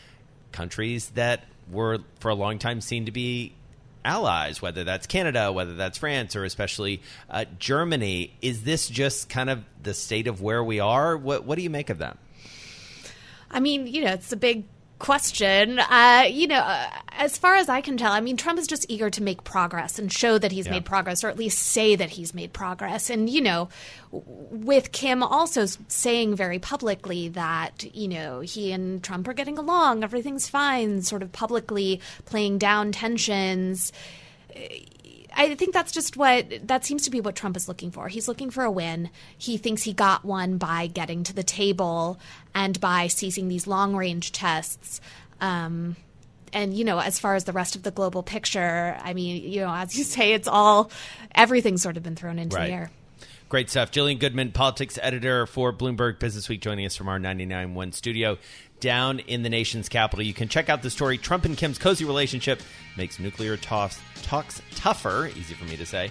countries 0.53 1.09
that 1.11 1.45
were 1.71 1.99
for 2.21 2.31
a 2.31 2.35
long 2.35 2.59
time 2.59 2.81
seen 2.81 3.07
to 3.07 3.13
be 3.13 3.53
allies, 4.05 4.61
whether 4.61 4.85
that's 4.85 5.07
Canada, 5.07 5.53
whether 5.53 5.75
that's 5.75 5.99
France, 5.99 6.37
or 6.37 6.45
especially 6.45 7.03
uh, 7.31 7.45
Germany. 7.59 8.35
Is 8.43 8.65
this 8.65 8.89
just 8.89 9.29
kind 9.29 9.51
of 9.51 9.65
the 9.83 9.95
state 9.95 10.27
of 10.27 10.41
where 10.41 10.63
we 10.63 10.81
are? 10.81 11.17
What 11.17 11.45
What 11.45 11.57
do 11.57 11.63
you 11.63 11.71
make 11.71 11.91
of 11.91 11.99
that? 11.99 12.19
I 13.51 13.61
mean, 13.61 13.87
you 13.87 14.05
know, 14.05 14.13
it's 14.13 14.33
a 14.33 14.37
big 14.37 14.65
question. 15.03 15.79
Uh, 15.79 16.25
you 16.31 16.47
know, 16.47 16.61
uh, 16.61 16.89
as 17.11 17.37
far 17.37 17.57
as 17.57 17.69
I 17.69 17.81
can 17.81 17.97
tell, 17.97 18.13
I 18.13 18.21
mean, 18.21 18.37
Trump 18.37 18.59
is 18.59 18.67
just 18.67 18.87
eager 18.89 19.11
to 19.11 19.23
make 19.23 19.45
progress 19.45 19.99
and 19.99 20.11
show 20.11 20.39
that 20.39 20.53
he's 20.53 20.67
Yeah. 20.67 20.73
made 20.73 20.85
progress, 20.85 21.23
or 21.25 21.29
at 21.29 21.37
least 21.37 21.59
say 21.59 21.97
that 21.97 22.11
he's 22.11 22.33
made 22.33 22.53
progress. 22.53 23.11
And 23.11 23.29
you 23.29 23.41
know, 23.43 23.69
with 24.11 24.93
Kim 24.93 25.23
also 25.23 25.67
saying 25.89 26.37
very 26.37 26.59
publicly 26.59 27.29
that 27.31 27.85
you 27.95 28.09
know 28.09 28.41
he 28.41 28.73
and 28.73 29.03
Trump 29.03 29.27
are 29.29 29.35
getting 29.35 29.59
along, 29.59 30.03
everything's 30.05 30.49
fine, 30.49 31.03
sort 31.03 31.23
of 31.23 31.33
publicly 31.33 32.01
playing 32.25 32.59
down 32.59 32.93
tensions. 32.93 33.93
I 35.35 35.55
think 35.55 35.73
that's 35.73 35.93
just 35.93 36.17
what 36.17 36.67
that 36.69 36.85
seems 36.85 37.03
to 37.05 37.11
be 37.11 37.21
what 37.21 37.35
Trump 37.37 37.57
is 37.57 37.69
looking 37.69 37.91
for. 37.91 38.09
He's 38.09 38.29
looking 38.29 38.51
for 38.51 38.65
a 38.65 38.71
win. 38.71 39.11
He 39.37 39.57
thinks 39.57 39.83
he 39.83 39.93
got 39.93 40.25
one 40.25 40.59
by 40.59 40.87
getting 40.87 41.25
to 41.25 41.33
the 41.33 41.43
table 41.43 42.19
and 42.55 42.79
by 42.81 43.07
seizing 43.09 43.49
these 43.49 43.67
long 43.67 43.95
range 43.97 44.33
tests. 44.33 45.01
Um, 45.41 45.97
and 46.53 46.75
you 46.75 46.85
know, 46.85 46.99
as 46.99 47.19
far 47.19 47.35
as 47.35 47.45
the 47.45 47.53
rest 47.53 47.77
of 47.77 47.83
the 47.83 47.91
global 47.91 48.23
picture, 48.23 48.97
I 49.03 49.15
mean, 49.15 49.43
you 49.51 49.61
know, 49.63 49.73
as 49.75 49.97
you 49.97 50.05
say, 50.05 50.33
it's 50.35 50.49
all 50.49 50.91
everything's 51.35 51.83
sort 51.83 51.97
of 51.97 52.03
been 52.03 52.17
thrown 52.17 52.39
into 52.39 52.57
Right. 52.57 52.67
the 52.69 52.73
air. 52.75 52.91
Great 53.49 53.69
stuff. 53.69 53.91
Jillian 53.91 54.19
Goodman, 54.19 54.53
politics 54.53 54.99
editor 55.03 55.47
for 55.47 55.75
Bloomberg 55.75 56.19
Business 56.19 56.49
Week, 56.49 56.63
joining 56.63 56.87
us 56.87 56.97
from 56.97 57.09
our 57.09 57.19
99.1 57.19 57.93
studio 57.93 58.39
down 58.83 59.21
in 59.21 59.43
the 59.43 59.49
nation's 59.49 59.89
capital. 59.89 60.23
You 60.23 60.35
can 60.35 60.49
check 60.49 60.69
out 60.69 60.83
the 60.83 60.91
story 60.91 61.17
Trump 61.17 61.47
and 61.47 61.57
Kim's 61.57 61.79
cozy 61.79 62.05
relationship 62.05 62.61
makes 62.99 63.19
nuclear 63.19 63.57
talks, 63.57 63.99
talks 64.23 64.61
tougher. 64.75 65.31
Easy 65.35 65.55
for 65.55 65.65
me 65.65 65.77
to 65.79 65.87
say. 65.87 66.11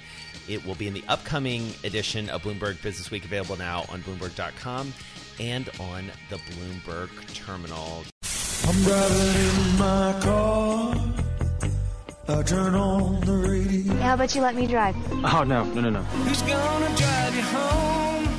It 0.49 0.65
will 0.65 0.73
be 0.73 0.88
in 0.88 0.93
the 0.95 1.03
upcoming 1.07 1.71
edition 1.84 2.29
of 2.29 2.41
Bloomberg 2.41 2.81
Business 2.81 3.12
Week, 3.12 3.23
available 3.23 3.57
now 3.57 3.86
on 3.89 4.01
Bloomberg.com 4.01 4.91
and 5.39 5.69
on 5.79 6.10
the 6.29 6.38
Bloomberg 6.38 7.10
terminal. 7.36 8.03
I'm 8.67 8.84
driving 8.84 9.71
in 9.71 9.77
my 9.77 10.19
car. 10.21 10.95
I 12.27 12.43
turn 12.43 12.75
on 12.75 13.21
the 13.21 13.34
radio. 13.34 13.93
How 13.95 14.13
about 14.13 14.34
you 14.34 14.41
let 14.41 14.55
me 14.55 14.65
drive? 14.65 14.95
Oh, 15.12 15.43
no, 15.43 15.65
no, 15.65 15.81
no, 15.81 15.89
no. 15.89 16.01
Who's 16.01 16.41
gonna 16.43 16.95
drive 16.95 17.36
you 17.36 17.41
home? 17.41 18.11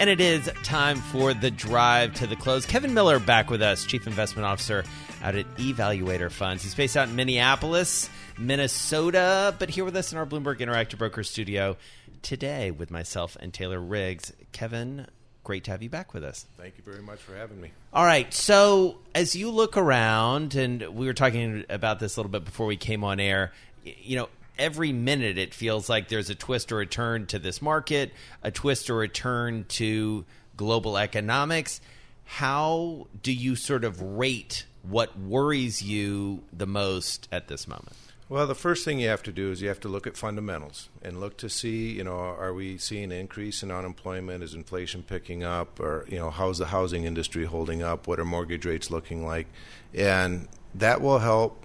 And 0.00 0.08
it 0.08 0.18
is 0.18 0.50
time 0.62 0.96
for 0.96 1.34
the 1.34 1.50
drive 1.50 2.14
to 2.14 2.26
the 2.26 2.34
close. 2.34 2.64
Kevin 2.64 2.94
Miller 2.94 3.18
back 3.18 3.50
with 3.50 3.60
us, 3.60 3.84
Chief 3.84 4.06
Investment 4.06 4.46
Officer 4.46 4.82
out 5.22 5.34
at 5.34 5.44
E-Valuator 5.58 6.30
Funds. 6.30 6.62
He's 6.62 6.74
based 6.74 6.96
out 6.96 7.10
in 7.10 7.16
Minneapolis, 7.16 8.08
Minnesota, 8.38 9.54
but 9.58 9.68
here 9.68 9.84
with 9.84 9.94
us 9.94 10.10
in 10.10 10.16
our 10.16 10.24
Bloomberg 10.24 10.60
Interactive 10.60 10.96
Broker 10.96 11.22
studio 11.22 11.76
today 12.22 12.70
with 12.70 12.90
myself 12.90 13.36
and 13.40 13.52
Taylor 13.52 13.78
Riggs. 13.78 14.32
Kevin, 14.52 15.06
great 15.44 15.64
to 15.64 15.70
have 15.70 15.82
you 15.82 15.90
back 15.90 16.14
with 16.14 16.24
us. 16.24 16.46
Thank 16.56 16.78
you 16.78 16.82
very 16.82 17.02
much 17.02 17.18
for 17.18 17.36
having 17.36 17.60
me. 17.60 17.72
All 17.92 18.06
right. 18.06 18.32
So 18.32 19.00
as 19.14 19.36
you 19.36 19.50
look 19.50 19.76
around, 19.76 20.54
and 20.54 20.80
we 20.94 21.04
were 21.04 21.12
talking 21.12 21.66
about 21.68 22.00
this 22.00 22.16
a 22.16 22.20
little 22.20 22.32
bit 22.32 22.46
before 22.46 22.64
we 22.64 22.78
came 22.78 23.04
on 23.04 23.20
air, 23.20 23.52
you 23.84 24.16
know, 24.16 24.30
every 24.60 24.92
minute 24.92 25.38
it 25.38 25.54
feels 25.54 25.88
like 25.88 26.08
there's 26.08 26.30
a 26.30 26.34
twist 26.34 26.70
or 26.70 26.80
a 26.80 26.86
turn 26.86 27.26
to 27.26 27.38
this 27.38 27.60
market, 27.60 28.12
a 28.42 28.50
twist 28.50 28.90
or 28.90 29.02
a 29.02 29.08
turn 29.08 29.64
to 29.68 30.24
global 30.56 30.98
economics. 30.98 31.80
How 32.24 33.08
do 33.22 33.32
you 33.32 33.56
sort 33.56 33.82
of 33.82 34.00
rate 34.00 34.66
what 34.82 35.18
worries 35.18 35.82
you 35.82 36.44
the 36.52 36.66
most 36.66 37.26
at 37.32 37.48
this 37.48 37.66
moment? 37.66 37.96
Well, 38.28 38.46
the 38.46 38.54
first 38.54 38.84
thing 38.84 39.00
you 39.00 39.08
have 39.08 39.24
to 39.24 39.32
do 39.32 39.50
is 39.50 39.60
you 39.60 39.66
have 39.66 39.80
to 39.80 39.88
look 39.88 40.06
at 40.06 40.16
fundamentals 40.16 40.88
and 41.02 41.18
look 41.18 41.36
to 41.38 41.48
see, 41.48 41.90
you 41.90 42.04
know, 42.04 42.12
are 42.12 42.54
we 42.54 42.78
seeing 42.78 43.04
an 43.04 43.12
increase 43.12 43.64
in 43.64 43.72
unemployment? 43.72 44.44
Is 44.44 44.54
inflation 44.54 45.02
picking 45.02 45.42
up? 45.42 45.80
Or, 45.80 46.06
you 46.08 46.18
know, 46.18 46.30
how's 46.30 46.58
the 46.58 46.66
housing 46.66 47.04
industry 47.04 47.44
holding 47.46 47.82
up? 47.82 48.06
What 48.06 48.20
are 48.20 48.24
mortgage 48.24 48.64
rates 48.64 48.88
looking 48.88 49.26
like? 49.26 49.48
And 49.92 50.46
that 50.76 51.00
will 51.00 51.18
help 51.18 51.64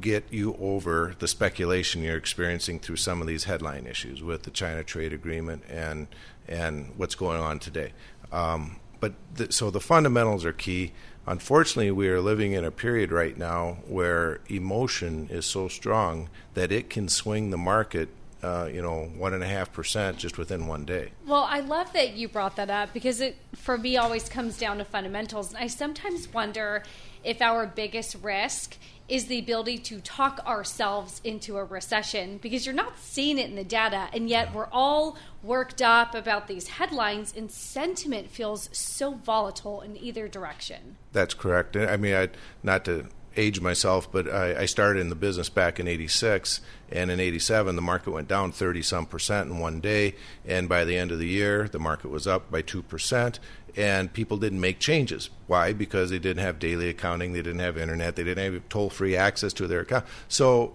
get 0.00 0.24
you 0.30 0.56
over 0.60 1.14
the 1.18 1.28
speculation 1.28 2.02
you're 2.02 2.16
experiencing 2.16 2.78
through 2.78 2.96
some 2.96 3.20
of 3.20 3.26
these 3.26 3.44
headline 3.44 3.86
issues 3.86 4.22
with 4.22 4.42
the 4.42 4.50
China 4.50 4.84
trade 4.84 5.12
agreement 5.12 5.62
and 5.68 6.06
and 6.46 6.92
what's 6.96 7.14
going 7.14 7.40
on 7.40 7.58
today. 7.58 7.92
Um, 8.32 8.76
but 8.98 9.14
th- 9.36 9.52
so 9.52 9.70
the 9.70 9.80
fundamentals 9.80 10.44
are 10.44 10.52
key. 10.52 10.92
Unfortunately, 11.26 11.90
we 11.90 12.08
are 12.08 12.20
living 12.20 12.52
in 12.52 12.64
a 12.64 12.70
period 12.70 13.12
right 13.12 13.36
now 13.36 13.78
where 13.86 14.40
emotion 14.48 15.28
is 15.30 15.46
so 15.46 15.68
strong 15.68 16.28
that 16.54 16.72
it 16.72 16.90
can 16.90 17.08
swing 17.08 17.50
the 17.50 17.56
market, 17.56 18.08
uh, 18.42 18.68
you 18.72 18.82
know, 18.82 19.04
one 19.16 19.32
and 19.32 19.42
a 19.42 19.46
half 19.46 19.72
percent 19.72 20.18
just 20.18 20.38
within 20.38 20.66
one 20.66 20.84
day. 20.84 21.12
Well, 21.26 21.46
I 21.48 21.60
love 21.60 21.92
that 21.92 22.14
you 22.14 22.28
brought 22.28 22.56
that 22.56 22.70
up 22.70 22.92
because 22.92 23.20
it, 23.20 23.36
for 23.54 23.78
me, 23.78 23.96
always 23.96 24.28
comes 24.28 24.58
down 24.58 24.78
to 24.78 24.84
fundamentals. 24.84 25.50
And 25.50 25.62
I 25.62 25.68
sometimes 25.68 26.32
wonder 26.32 26.82
if 27.24 27.40
our 27.42 27.66
biggest 27.66 28.16
risk 28.22 28.76
is 29.10 29.26
the 29.26 29.40
ability 29.40 29.76
to 29.76 30.00
talk 30.00 30.38
ourselves 30.46 31.20
into 31.24 31.56
a 31.56 31.64
recession 31.64 32.38
because 32.38 32.64
you're 32.64 32.74
not 32.74 32.96
seeing 32.96 33.38
it 33.38 33.50
in 33.50 33.56
the 33.56 33.64
data. 33.64 34.08
And 34.12 34.28
yet 34.28 34.54
we're 34.54 34.68
all 34.70 35.18
worked 35.42 35.82
up 35.82 36.14
about 36.14 36.46
these 36.46 36.68
headlines, 36.68 37.34
and 37.36 37.50
sentiment 37.50 38.30
feels 38.30 38.70
so 38.72 39.14
volatile 39.14 39.80
in 39.80 39.96
either 39.96 40.28
direction. 40.28 40.96
That's 41.12 41.34
correct. 41.34 41.76
I 41.76 41.96
mean, 41.96 42.14
I, 42.14 42.28
not 42.62 42.84
to 42.84 43.06
age 43.36 43.60
myself, 43.60 44.10
but 44.10 44.28
I, 44.28 44.62
I 44.62 44.66
started 44.66 45.00
in 45.00 45.08
the 45.08 45.14
business 45.14 45.48
back 45.48 45.80
in 45.80 45.88
'86, 45.88 46.60
and 46.90 47.10
in 47.10 47.20
'87 47.20 47.76
the 47.76 47.82
market 47.82 48.10
went 48.10 48.28
down 48.28 48.52
30 48.52 48.82
some 48.82 49.06
percent 49.06 49.50
in 49.50 49.58
one 49.58 49.80
day, 49.80 50.14
and 50.46 50.68
by 50.68 50.84
the 50.84 50.96
end 50.96 51.10
of 51.10 51.18
the 51.18 51.28
year 51.28 51.68
the 51.68 51.78
market 51.78 52.10
was 52.10 52.26
up 52.26 52.50
by 52.50 52.62
two 52.62 52.82
percent, 52.82 53.38
and 53.76 54.12
people 54.12 54.36
didn't 54.36 54.60
make 54.60 54.78
changes. 54.78 55.30
Why? 55.46 55.72
Because 55.72 56.10
they 56.10 56.18
didn't 56.18 56.42
have 56.42 56.58
daily 56.58 56.88
accounting, 56.88 57.32
they 57.32 57.42
didn't 57.42 57.60
have 57.60 57.78
internet, 57.78 58.16
they 58.16 58.24
didn't 58.24 58.52
have 58.52 58.68
toll-free 58.68 59.16
access 59.16 59.52
to 59.54 59.66
their 59.66 59.80
account. 59.80 60.04
So 60.28 60.74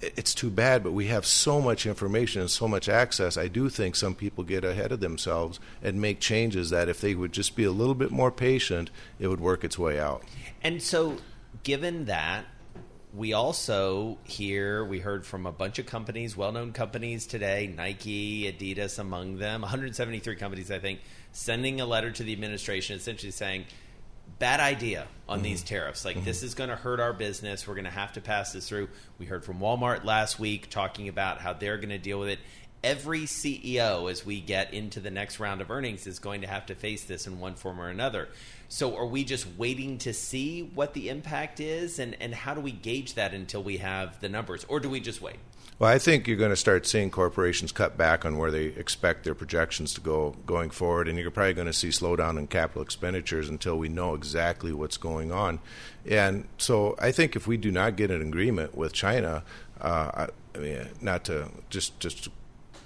it's 0.00 0.34
too 0.34 0.50
bad, 0.50 0.82
but 0.82 0.92
we 0.92 1.06
have 1.06 1.26
so 1.26 1.60
much 1.60 1.86
information 1.86 2.40
and 2.40 2.50
so 2.50 2.66
much 2.66 2.88
access. 2.88 3.36
I 3.36 3.48
do 3.48 3.68
think 3.68 3.94
some 3.94 4.14
people 4.14 4.42
get 4.42 4.64
ahead 4.64 4.92
of 4.92 5.00
themselves 5.00 5.60
and 5.82 6.00
make 6.00 6.20
changes 6.20 6.70
that 6.70 6.88
if 6.88 7.00
they 7.00 7.14
would 7.14 7.32
just 7.32 7.56
be 7.56 7.64
a 7.64 7.70
little 7.70 7.94
bit 7.94 8.10
more 8.10 8.30
patient, 8.30 8.90
it 9.18 9.28
would 9.28 9.40
work 9.40 9.64
its 9.64 9.78
way 9.78 10.00
out. 10.00 10.22
And 10.62 10.82
so, 10.82 11.18
given 11.66 12.04
that, 12.04 12.44
we 13.12 13.32
also 13.32 14.18
hear, 14.22 14.84
we 14.84 15.00
heard 15.00 15.26
from 15.26 15.46
a 15.46 15.52
bunch 15.52 15.80
of 15.80 15.86
companies, 15.86 16.36
well 16.36 16.52
known 16.52 16.72
companies 16.72 17.26
today, 17.26 17.72
Nike, 17.76 18.44
Adidas 18.44 19.00
among 19.00 19.38
them, 19.38 19.62
173 19.62 20.36
companies, 20.36 20.70
I 20.70 20.78
think, 20.78 21.00
sending 21.32 21.80
a 21.80 21.86
letter 21.86 22.12
to 22.12 22.22
the 22.22 22.32
administration 22.32 22.94
essentially 22.94 23.32
saying, 23.32 23.64
bad 24.38 24.60
idea 24.60 25.08
on 25.28 25.42
these 25.42 25.64
mm-hmm. 25.64 25.74
tariffs. 25.74 26.04
Like, 26.04 26.14
mm-hmm. 26.14 26.24
this 26.24 26.44
is 26.44 26.54
going 26.54 26.70
to 26.70 26.76
hurt 26.76 27.00
our 27.00 27.12
business. 27.12 27.66
We're 27.66 27.74
going 27.74 27.86
to 27.86 27.90
have 27.90 28.12
to 28.12 28.20
pass 28.20 28.52
this 28.52 28.68
through. 28.68 28.88
We 29.18 29.26
heard 29.26 29.44
from 29.44 29.58
Walmart 29.58 30.04
last 30.04 30.38
week 30.38 30.70
talking 30.70 31.08
about 31.08 31.40
how 31.40 31.52
they're 31.52 31.78
going 31.78 31.88
to 31.88 31.98
deal 31.98 32.20
with 32.20 32.28
it. 32.28 32.38
Every 32.86 33.22
CEO, 33.22 34.08
as 34.08 34.24
we 34.24 34.40
get 34.40 34.72
into 34.72 35.00
the 35.00 35.10
next 35.10 35.40
round 35.40 35.60
of 35.60 35.72
earnings, 35.72 36.06
is 36.06 36.20
going 36.20 36.42
to 36.42 36.46
have 36.46 36.66
to 36.66 36.76
face 36.76 37.02
this 37.02 37.26
in 37.26 37.40
one 37.40 37.56
form 37.56 37.80
or 37.80 37.88
another. 37.88 38.28
So, 38.68 38.96
are 38.96 39.06
we 39.06 39.24
just 39.24 39.44
waiting 39.58 39.98
to 39.98 40.14
see 40.14 40.62
what 40.62 40.94
the 40.94 41.08
impact 41.08 41.58
is, 41.58 41.98
and, 41.98 42.16
and 42.20 42.32
how 42.32 42.54
do 42.54 42.60
we 42.60 42.70
gauge 42.70 43.14
that 43.14 43.34
until 43.34 43.60
we 43.60 43.78
have 43.78 44.20
the 44.20 44.28
numbers, 44.28 44.64
or 44.68 44.78
do 44.78 44.88
we 44.88 45.00
just 45.00 45.20
wait? 45.20 45.34
Well, 45.80 45.90
I 45.90 45.98
think 45.98 46.28
you're 46.28 46.36
going 46.36 46.50
to 46.50 46.56
start 46.56 46.86
seeing 46.86 47.10
corporations 47.10 47.72
cut 47.72 47.96
back 47.96 48.24
on 48.24 48.38
where 48.38 48.52
they 48.52 48.66
expect 48.66 49.24
their 49.24 49.34
projections 49.34 49.92
to 49.94 50.00
go 50.00 50.36
going 50.46 50.70
forward, 50.70 51.08
and 51.08 51.18
you're 51.18 51.32
probably 51.32 51.54
going 51.54 51.66
to 51.66 51.72
see 51.72 51.88
slowdown 51.88 52.38
in 52.38 52.46
capital 52.46 52.82
expenditures 52.82 53.48
until 53.48 53.76
we 53.76 53.88
know 53.88 54.14
exactly 54.14 54.72
what's 54.72 54.96
going 54.96 55.32
on. 55.32 55.58
And 56.08 56.46
so, 56.56 56.94
I 57.00 57.10
think 57.10 57.34
if 57.34 57.48
we 57.48 57.56
do 57.56 57.72
not 57.72 57.96
get 57.96 58.12
an 58.12 58.22
agreement 58.22 58.76
with 58.76 58.92
China, 58.92 59.42
uh, 59.80 60.28
I, 60.54 60.58
mean, 60.58 60.88
not 61.00 61.24
to 61.24 61.48
just 61.68 61.98
just 61.98 62.28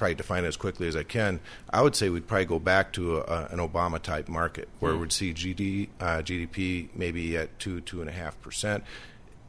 probably 0.01 0.17
define 0.17 0.45
it 0.45 0.49
as 0.49 0.57
quickly 0.57 0.89
as 0.89 0.97
I 0.97 1.05
can, 1.05 1.39
I 1.69 1.83
would 1.83 1.95
say 1.95 2.09
we'd 2.09 2.27
probably 2.27 2.47
go 2.47 2.59
back 2.59 2.93
to 2.95 3.19
a, 3.19 3.49
an 3.53 3.59
Obama 3.59 4.01
type 4.03 4.29
market 4.29 4.69
where 4.81 4.95
Hmm. 4.95 5.01
we'd 5.03 5.13
see 5.13 5.33
GD, 5.33 5.89
uh, 6.01 6.23
GDP 6.23 6.89
maybe 6.97 7.37
at 7.37 7.57
two 7.61 7.81
two 7.83 8.01
and 8.01 8.09
a 8.11 8.13
half 8.13 8.41
percent. 8.41 8.83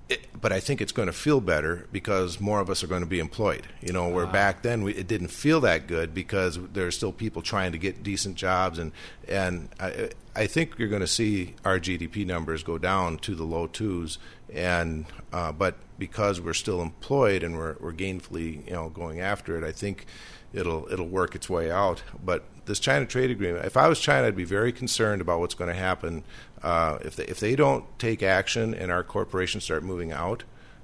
It, 0.09 0.27
but 0.41 0.51
I 0.51 0.59
think 0.59 0.81
it's 0.81 0.91
going 0.91 1.05
to 1.05 1.13
feel 1.13 1.39
better 1.39 1.87
because 1.89 2.41
more 2.41 2.59
of 2.59 2.69
us 2.69 2.83
are 2.83 2.87
going 2.87 2.99
to 3.01 3.07
be 3.07 3.19
employed. 3.19 3.65
You 3.81 3.93
know, 3.93 4.09
where 4.09 4.27
back 4.27 4.61
then 4.61 4.83
we, 4.83 4.93
it 4.93 5.07
didn't 5.07 5.29
feel 5.29 5.61
that 5.61 5.87
good 5.87 6.13
because 6.13 6.59
there 6.73 6.85
are 6.85 6.91
still 6.91 7.13
people 7.13 7.41
trying 7.41 7.71
to 7.71 7.77
get 7.77 8.03
decent 8.03 8.35
jobs, 8.35 8.77
and 8.77 8.91
and 9.29 9.69
I, 9.79 10.09
I 10.35 10.47
think 10.47 10.77
you're 10.77 10.89
going 10.89 10.99
to 10.99 11.07
see 11.07 11.55
our 11.63 11.79
GDP 11.79 12.25
numbers 12.25 12.61
go 12.61 12.77
down 12.77 13.19
to 13.19 13.35
the 13.35 13.45
low 13.45 13.67
twos, 13.67 14.17
and 14.53 15.05
uh, 15.31 15.53
but 15.53 15.75
because 15.97 16.41
we're 16.41 16.53
still 16.53 16.81
employed 16.81 17.41
and 17.43 17.55
we're, 17.55 17.75
we're 17.79 17.93
gainfully 17.93 18.65
you 18.67 18.73
know 18.73 18.89
going 18.89 19.21
after 19.21 19.55
it, 19.57 19.63
I 19.63 19.71
think 19.71 20.05
it'll 20.53 20.91
it'll 20.91 21.07
work 21.07 21.35
its 21.35 21.49
way 21.49 21.71
out. 21.71 22.03
But 22.23 22.43
this 22.65 22.79
China 22.79 23.05
trade 23.05 23.31
agreement, 23.31 23.65
if 23.65 23.77
I 23.77 23.87
was 23.87 23.99
China, 23.99 24.27
I'd 24.27 24.35
be 24.35 24.43
very 24.43 24.71
concerned 24.71 25.21
about 25.21 25.39
what's 25.39 25.55
going 25.55 25.69
to 25.69 25.79
happen 25.79 26.23
uh, 26.63 26.99
if 27.01 27.15
they, 27.15 27.25
if 27.25 27.39
they 27.39 27.55
don't 27.55 27.85
take 27.99 28.23
action 28.23 28.73
and 28.73 28.91
our 28.91 29.03
corporations 29.03 29.63
start 29.63 29.83
moving 29.83 30.11
out. 30.11 30.43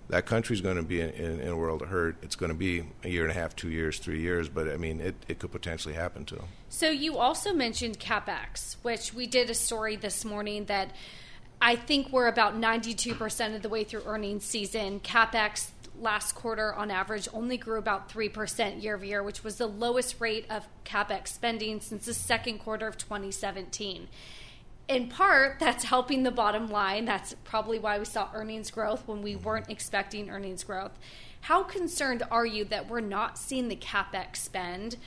That 0.09 0.25
country's 0.25 0.61
going 0.61 0.77
to 0.77 0.83
be 0.83 1.01
in, 1.01 1.09
in, 1.09 1.39
in 1.41 1.47
a 1.49 1.57
world 1.57 1.81
of 1.81 1.89
hurt. 1.89 2.15
It's 2.21 2.37
going 2.37 2.51
to 2.51 2.57
be 2.57 2.85
a 3.03 3.09
year 3.09 3.23
and 3.23 3.31
a 3.31 3.33
half, 3.33 3.57
two 3.57 3.69
years, 3.69 3.99
three 3.99 4.21
years. 4.21 4.47
But 4.47 4.69
I 4.69 4.77
mean, 4.77 5.01
it, 5.01 5.15
it 5.27 5.39
could 5.39 5.51
potentially 5.51 5.95
happen 5.95 6.23
to 6.25 6.35
them. 6.35 6.45
So 6.69 6.89
you 6.89 7.17
also 7.17 7.53
mentioned 7.53 7.99
capex, 7.99 8.77
which 8.83 9.13
we 9.13 9.27
did 9.27 9.49
a 9.49 9.53
story 9.53 9.97
this 9.97 10.23
morning 10.23 10.65
that 10.65 10.91
I 11.61 11.75
think 11.75 12.11
we're 12.11 12.27
about 12.27 12.55
92% 12.55 13.55
of 13.55 13.61
the 13.61 13.69
way 13.69 13.83
through 13.83 14.03
earnings 14.05 14.45
season. 14.45 14.99
Capex 15.01 15.71
last 15.99 16.33
quarter 16.33 16.73
on 16.73 16.91
average 16.91 17.27
only 17.33 17.57
grew 17.57 17.77
about 17.77 18.09
3% 18.09 18.81
year 18.81 18.95
over 18.95 19.05
year, 19.05 19.23
which 19.23 19.43
was 19.43 19.57
the 19.57 19.67
lowest 19.67 20.19
rate 20.19 20.45
of 20.49 20.67
capex 20.85 21.29
spending 21.29 21.81
since 21.81 22.05
the 22.05 22.13
second 22.13 22.59
quarter 22.59 22.87
of 22.87 22.97
2017. 22.97 24.07
In 24.87 25.09
part, 25.09 25.59
that's 25.59 25.83
helping 25.83 26.23
the 26.23 26.31
bottom 26.31 26.69
line. 26.69 27.05
That's 27.05 27.35
probably 27.43 27.77
why 27.77 27.99
we 27.99 28.05
saw 28.05 28.29
earnings 28.33 28.71
growth 28.71 29.05
when 29.05 29.21
we 29.21 29.35
weren't 29.35 29.69
expecting 29.69 30.29
earnings 30.29 30.63
growth. 30.63 30.97
How 31.41 31.63
concerned 31.63 32.23
are 32.31 32.45
you 32.45 32.65
that 32.65 32.89
we're 32.89 33.01
not 33.01 33.37
seeing 33.37 33.67
the 33.67 33.75
capex 33.75 34.37
spend 34.37 34.97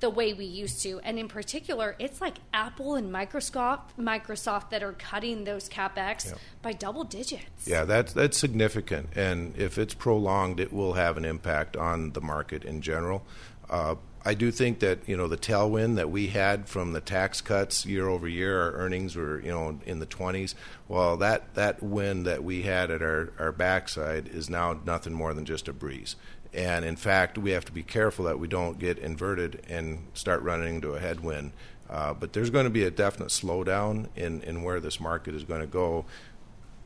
the 0.00 0.10
way 0.10 0.32
we 0.34 0.44
used 0.44 0.82
to? 0.82 1.00
And 1.00 1.18
in 1.18 1.28
particular, 1.28 1.96
it's 1.98 2.20
like 2.20 2.36
Apple 2.52 2.94
and 2.96 3.12
Microsoft, 3.12 3.80
Microsoft 3.98 4.70
that 4.70 4.82
are 4.82 4.92
cutting 4.92 5.44
those 5.44 5.68
capex 5.68 6.26
Yep. 6.26 6.38
by 6.62 6.72
double 6.72 7.04
digits. 7.04 7.66
Yeah, 7.66 7.84
that's 7.84 8.12
that's 8.12 8.36
significant, 8.36 9.08
and 9.16 9.56
if 9.56 9.78
it's 9.78 9.94
prolonged, 9.94 10.60
it 10.60 10.72
will 10.72 10.94
have 10.94 11.16
an 11.16 11.24
impact 11.24 11.76
on 11.76 12.12
the 12.12 12.20
market 12.20 12.64
in 12.64 12.82
general. 12.82 13.24
Uh, 13.68 13.96
I 14.26 14.34
do 14.34 14.50
think 14.50 14.80
that 14.80 15.08
you 15.08 15.16
know 15.16 15.28
the 15.28 15.36
tailwind 15.36 15.94
that 15.96 16.10
we 16.10 16.26
had 16.26 16.68
from 16.68 16.92
the 16.92 17.00
tax 17.00 17.40
cuts 17.40 17.86
year 17.86 18.08
over 18.08 18.26
year, 18.26 18.60
our 18.60 18.72
earnings 18.72 19.14
were 19.14 19.40
you 19.40 19.52
know 19.52 19.78
in 19.86 20.00
the 20.00 20.06
twenties. 20.06 20.56
Well, 20.88 21.16
that 21.18 21.54
that 21.54 21.80
wind 21.80 22.26
that 22.26 22.42
we 22.42 22.62
had 22.62 22.90
at 22.90 23.02
our 23.02 23.32
our 23.38 23.52
backside 23.52 24.26
is 24.26 24.50
now 24.50 24.80
nothing 24.84 25.12
more 25.12 25.32
than 25.32 25.44
just 25.44 25.68
a 25.68 25.72
breeze. 25.72 26.16
And 26.52 26.84
in 26.84 26.96
fact, 26.96 27.38
we 27.38 27.52
have 27.52 27.64
to 27.66 27.72
be 27.72 27.84
careful 27.84 28.24
that 28.24 28.40
we 28.40 28.48
don't 28.48 28.80
get 28.80 28.98
inverted 28.98 29.62
and 29.68 30.08
start 30.14 30.42
running 30.42 30.76
into 30.76 30.94
a 30.94 30.98
headwind. 31.00 31.52
Uh, 31.88 32.12
but 32.14 32.32
there's 32.32 32.50
going 32.50 32.64
to 32.64 32.70
be 32.70 32.82
a 32.82 32.90
definite 32.90 33.28
slowdown 33.28 34.08
in, 34.16 34.42
in 34.42 34.62
where 34.62 34.80
this 34.80 34.98
market 34.98 35.34
is 35.34 35.44
going 35.44 35.60
to 35.60 35.66
go 35.66 36.04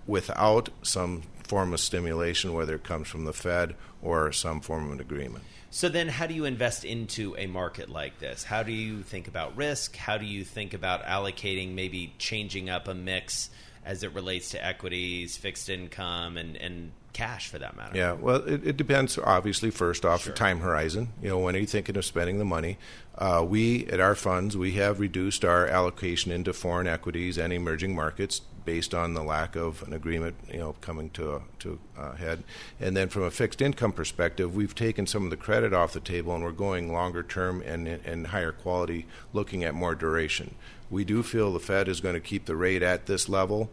without 0.06 0.68
some 0.82 1.22
form 1.50 1.74
of 1.74 1.80
stimulation, 1.80 2.54
whether 2.54 2.76
it 2.76 2.84
comes 2.84 3.08
from 3.08 3.24
the 3.24 3.32
Fed 3.32 3.74
or 4.02 4.30
some 4.30 4.60
form 4.60 4.86
of 4.86 4.92
an 4.92 5.00
agreement. 5.00 5.42
So 5.70 5.88
then, 5.88 6.06
how 6.06 6.28
do 6.28 6.34
you 6.34 6.44
invest 6.44 6.84
into 6.84 7.34
a 7.36 7.48
market 7.48 7.88
like 7.90 8.20
this? 8.20 8.44
How 8.44 8.62
do 8.62 8.70
you 8.70 9.02
think 9.02 9.26
about 9.26 9.56
risk? 9.56 9.96
How 9.96 10.16
do 10.16 10.24
you 10.26 10.44
think 10.44 10.74
about 10.74 11.02
allocating, 11.02 11.74
maybe 11.74 12.14
changing 12.18 12.70
up 12.70 12.86
a 12.86 12.94
mix 12.94 13.50
as 13.84 14.04
it 14.04 14.14
relates 14.14 14.50
to 14.50 14.64
equities, 14.64 15.36
fixed 15.36 15.68
income, 15.68 16.36
and, 16.36 16.56
and 16.56 16.92
cash 17.12 17.48
for 17.48 17.58
that 17.58 17.76
matter? 17.76 17.96
Yeah, 17.96 18.12
well, 18.12 18.36
it, 18.36 18.66
it 18.66 18.76
depends. 18.76 19.18
Obviously, 19.18 19.70
first 19.70 20.04
off, 20.04 20.24
the 20.24 20.32
time 20.32 20.60
horizon. 20.60 21.08
You 21.22 21.30
know, 21.30 21.38
when 21.38 21.56
are 21.56 21.58
you 21.58 21.66
thinking 21.66 21.96
of 21.96 22.04
spending 22.04 22.38
the 22.38 22.44
money? 22.44 22.78
Uh, 23.16 23.44
we 23.46 23.86
at 23.86 24.00
our 24.00 24.14
funds 24.14 24.56
we 24.56 24.72
have 24.72 24.98
reduced 24.98 25.44
our 25.44 25.66
allocation 25.66 26.32
into 26.32 26.52
foreign 26.52 26.86
equities 26.86 27.36
and 27.36 27.52
emerging 27.52 27.94
markets 27.94 28.40
based 28.64 28.94
on 28.94 29.14
the 29.14 29.22
lack 29.22 29.56
of 29.56 29.82
an 29.82 29.92
agreement, 29.92 30.36
you 30.50 30.58
know, 30.58 30.74
coming 30.80 31.10
to 31.10 31.34
a, 31.34 31.42
to 31.58 31.78
a 31.98 32.16
head. 32.16 32.44
And 32.78 32.96
then 32.96 33.08
from 33.08 33.22
a 33.22 33.30
fixed 33.30 33.60
income 33.60 33.92
perspective, 33.92 34.54
we've 34.54 34.74
taken 34.74 35.06
some 35.06 35.24
of 35.24 35.30
the 35.30 35.36
credit 35.36 35.72
off 35.72 35.92
the 35.92 36.00
table 36.00 36.34
and 36.34 36.44
we're 36.44 36.52
going 36.52 36.92
longer 36.92 37.22
term 37.22 37.62
and 37.62 37.86
and 37.88 38.28
higher 38.28 38.52
quality, 38.52 39.06
looking 39.32 39.64
at 39.64 39.74
more 39.74 39.94
duration. 39.94 40.54
We 40.88 41.04
do 41.04 41.22
feel 41.22 41.52
the 41.52 41.60
Fed 41.60 41.88
is 41.88 42.00
going 42.00 42.14
to 42.14 42.20
keep 42.20 42.46
the 42.46 42.56
rate 42.56 42.82
at 42.82 43.06
this 43.06 43.28
level. 43.28 43.70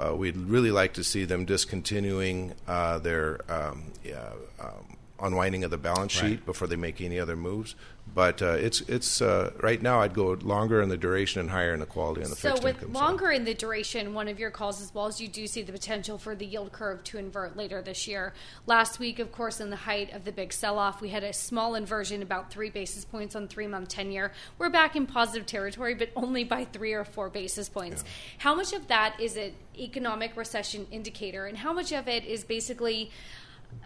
Uh, 0.00 0.14
we'd 0.16 0.36
really 0.36 0.70
like 0.70 0.94
to 0.94 1.04
see 1.04 1.24
them 1.26 1.44
discontinuing 1.44 2.54
uh, 2.66 2.98
their 2.98 3.40
um, 3.52 3.84
yeah, 4.02 4.30
um, 4.58 4.96
unwinding 5.20 5.62
of 5.64 5.70
the 5.70 5.76
balance 5.76 6.12
sheet 6.12 6.22
Right. 6.22 6.46
before 6.46 6.66
they 6.68 6.76
make 6.76 7.00
any 7.02 7.20
other 7.20 7.36
moves. 7.36 7.74
But 8.12 8.42
uh, 8.42 8.52
it's 8.52 8.80
it's 8.82 9.22
uh, 9.22 9.52
right 9.60 9.80
now. 9.80 10.00
I'd 10.00 10.14
go 10.14 10.32
longer 10.42 10.82
in 10.82 10.88
the 10.88 10.96
duration 10.96 11.40
and 11.40 11.50
higher 11.50 11.72
in 11.72 11.80
the 11.80 11.86
quality 11.86 12.24
on 12.24 12.30
the 12.30 12.36
So 12.36 12.50
fixed 12.50 12.64
with 12.64 12.76
income. 12.76 12.94
side. 12.94 13.00
longer 13.00 13.30
in 13.30 13.44
the 13.44 13.54
duration, 13.54 14.14
one 14.14 14.26
of 14.26 14.38
your 14.40 14.50
calls 14.50 14.82
as 14.82 14.92
well 14.92 15.06
is 15.06 15.20
you 15.20 15.28
do 15.28 15.46
see 15.46 15.62
the 15.62 15.72
potential 15.72 16.18
for 16.18 16.34
the 16.34 16.44
yield 16.44 16.72
curve 16.72 17.04
to 17.04 17.18
invert 17.18 17.56
later 17.56 17.80
this 17.82 18.08
year. 18.08 18.34
Last 18.66 18.98
week, 18.98 19.20
of 19.20 19.30
course, 19.30 19.60
in 19.60 19.70
the 19.70 19.76
height 19.76 20.12
of 20.12 20.24
the 20.24 20.32
big 20.32 20.52
sell-off, 20.52 21.00
we 21.00 21.10
had 21.10 21.22
a 21.22 21.32
small 21.32 21.76
inversion, 21.76 22.20
about 22.20 22.50
three 22.50 22.70
basis 22.70 23.04
points 23.04 23.36
on 23.36 23.46
three-month 23.46 23.88
ten-year. 23.88 24.32
We're 24.58 24.70
back 24.70 24.96
in 24.96 25.06
positive 25.06 25.46
territory, 25.46 25.94
but 25.94 26.10
only 26.16 26.42
by 26.42 26.64
three 26.64 26.92
or 26.92 27.04
four 27.04 27.30
basis 27.30 27.68
points. 27.68 28.02
How 28.38 28.54
much 28.54 28.72
of 28.72 28.88
that 28.88 29.20
is 29.20 29.36
an 29.36 29.52
economic 29.78 30.36
recession 30.36 30.86
indicator, 30.90 31.46
and 31.46 31.56
how 31.58 31.72
much 31.72 31.92
of 31.92 32.08
it 32.08 32.24
is 32.24 32.44
basically 32.44 33.10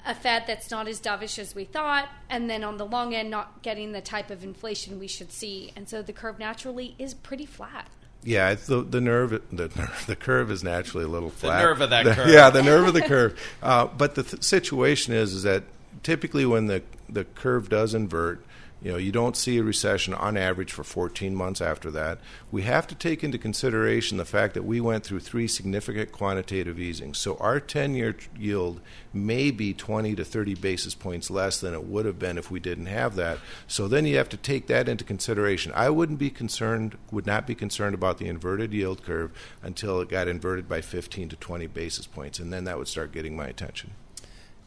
a 0.07 0.15
Fed 0.15 0.45
that's 0.47 0.71
not 0.71 0.87
as 0.89 1.01
dovish 1.01 1.39
as 1.39 1.55
we 1.55 1.65
thought, 1.65 2.09
and 2.29 2.49
then 2.51 2.63
on 2.65 2.77
the 2.77 2.85
long 2.87 3.15
end, 3.15 3.31
not 3.31 3.63
getting 3.63 3.93
the 3.93 4.01
type 4.01 4.31
of 4.31 4.45
inflation 4.45 4.99
we 4.99 5.07
should 5.09 5.33
see, 5.33 5.73
and 5.77 5.89
so 5.89 6.03
the 6.03 6.13
curve 6.13 6.39
naturally 6.39 6.95
is 6.99 7.15
pretty 7.15 7.47
flat. 7.47 7.89
Yeah, 8.23 8.51
it's 8.51 8.67
the 8.67 8.83
the 8.83 9.01
nerve 9.03 9.31
the 9.53 9.69
nerve, 9.77 10.05
the 10.07 10.17
curve 10.17 10.51
is 10.51 10.65
naturally 10.65 11.05
a 11.05 11.09
little 11.09 11.31
flat. 11.31 11.59
The 11.61 11.67
nerve 11.67 11.81
of 11.83 11.91
that 11.91 12.05
The- 12.05 12.15
curve. 12.15 12.29
Yeah, 12.29 12.51
the 12.51 12.63
nerve 12.63 12.87
of 12.89 12.95
the 12.95 13.03
curve. 13.03 13.39
Uh, 13.63 13.87
but 13.87 14.15
the 14.15 14.23
th- 14.23 14.43
situation 14.43 15.13
is 15.15 15.35
is 15.35 15.43
that 15.43 15.65
typically 16.03 16.47
when 16.47 16.67
the 16.67 16.83
the 17.09 17.25
curve 17.25 17.69
does 17.69 17.93
invert, 17.95 18.43
you 18.85 18.93
know, 18.93 18.99
you 18.99 19.13
don't 19.13 19.35
see 19.35 19.57
a 19.57 19.63
recession 19.63 20.13
on 20.13 20.37
average 20.37 20.71
for 20.71 20.85
14 20.85 21.35
months 21.35 21.63
after 21.63 21.91
that. 21.93 22.19
We 22.53 22.63
have 22.63 22.87
to 22.89 22.95
take 22.95 23.25
into 23.25 23.39
consideration 23.39 24.19
the 24.19 24.27
fact 24.27 24.53
that 24.53 24.67
we 24.67 24.79
went 24.79 25.05
through 25.05 25.21
three 25.21 25.49
significant 25.49 26.13
quantitative 26.13 26.79
easings. 26.79 27.17
So 27.17 27.39
our 27.39 27.61
10-year 27.61 28.15
yield 28.39 28.83
may 29.15 29.51
be 29.51 29.73
20 29.73 30.15
to 30.17 30.25
30 30.25 30.57
basis 30.57 30.95
points 30.95 31.31
less 31.31 31.61
than 31.61 31.73
it 31.73 31.85
would 31.85 32.05
have 32.05 32.19
been 32.19 32.37
if 32.37 32.51
we 32.51 32.61
didn't 32.61 32.85
have 32.85 33.17
that. 33.17 33.39
So 33.67 33.89
then 33.89 34.05
you 34.05 34.19
have 34.19 34.29
to 34.29 34.37
take 34.37 34.67
that 34.67 34.87
into 34.87 35.03
consideration. 35.03 35.73
I 35.75 35.89
wouldn't 35.89 36.19
be 36.19 36.29
concerned, 36.29 36.99
would 37.11 37.27
not 37.27 37.47
be 37.47 37.55
concerned 37.55 37.95
about 37.95 38.19
the 38.19 38.27
inverted 38.27 38.75
yield 38.75 39.03
curve 39.03 39.33
until 39.63 39.99
it 40.03 40.11
got 40.11 40.29
inverted 40.29 40.69
by 40.69 40.83
15 40.83 41.31
to 41.31 41.37
20 41.37 41.67
basis 41.69 42.07
points, 42.07 42.39
and 42.39 42.53
then 42.53 42.65
that 42.65 42.77
would 42.77 42.89
start 42.89 43.13
getting 43.13 43.35
my 43.35 43.47
attention. 43.47 43.93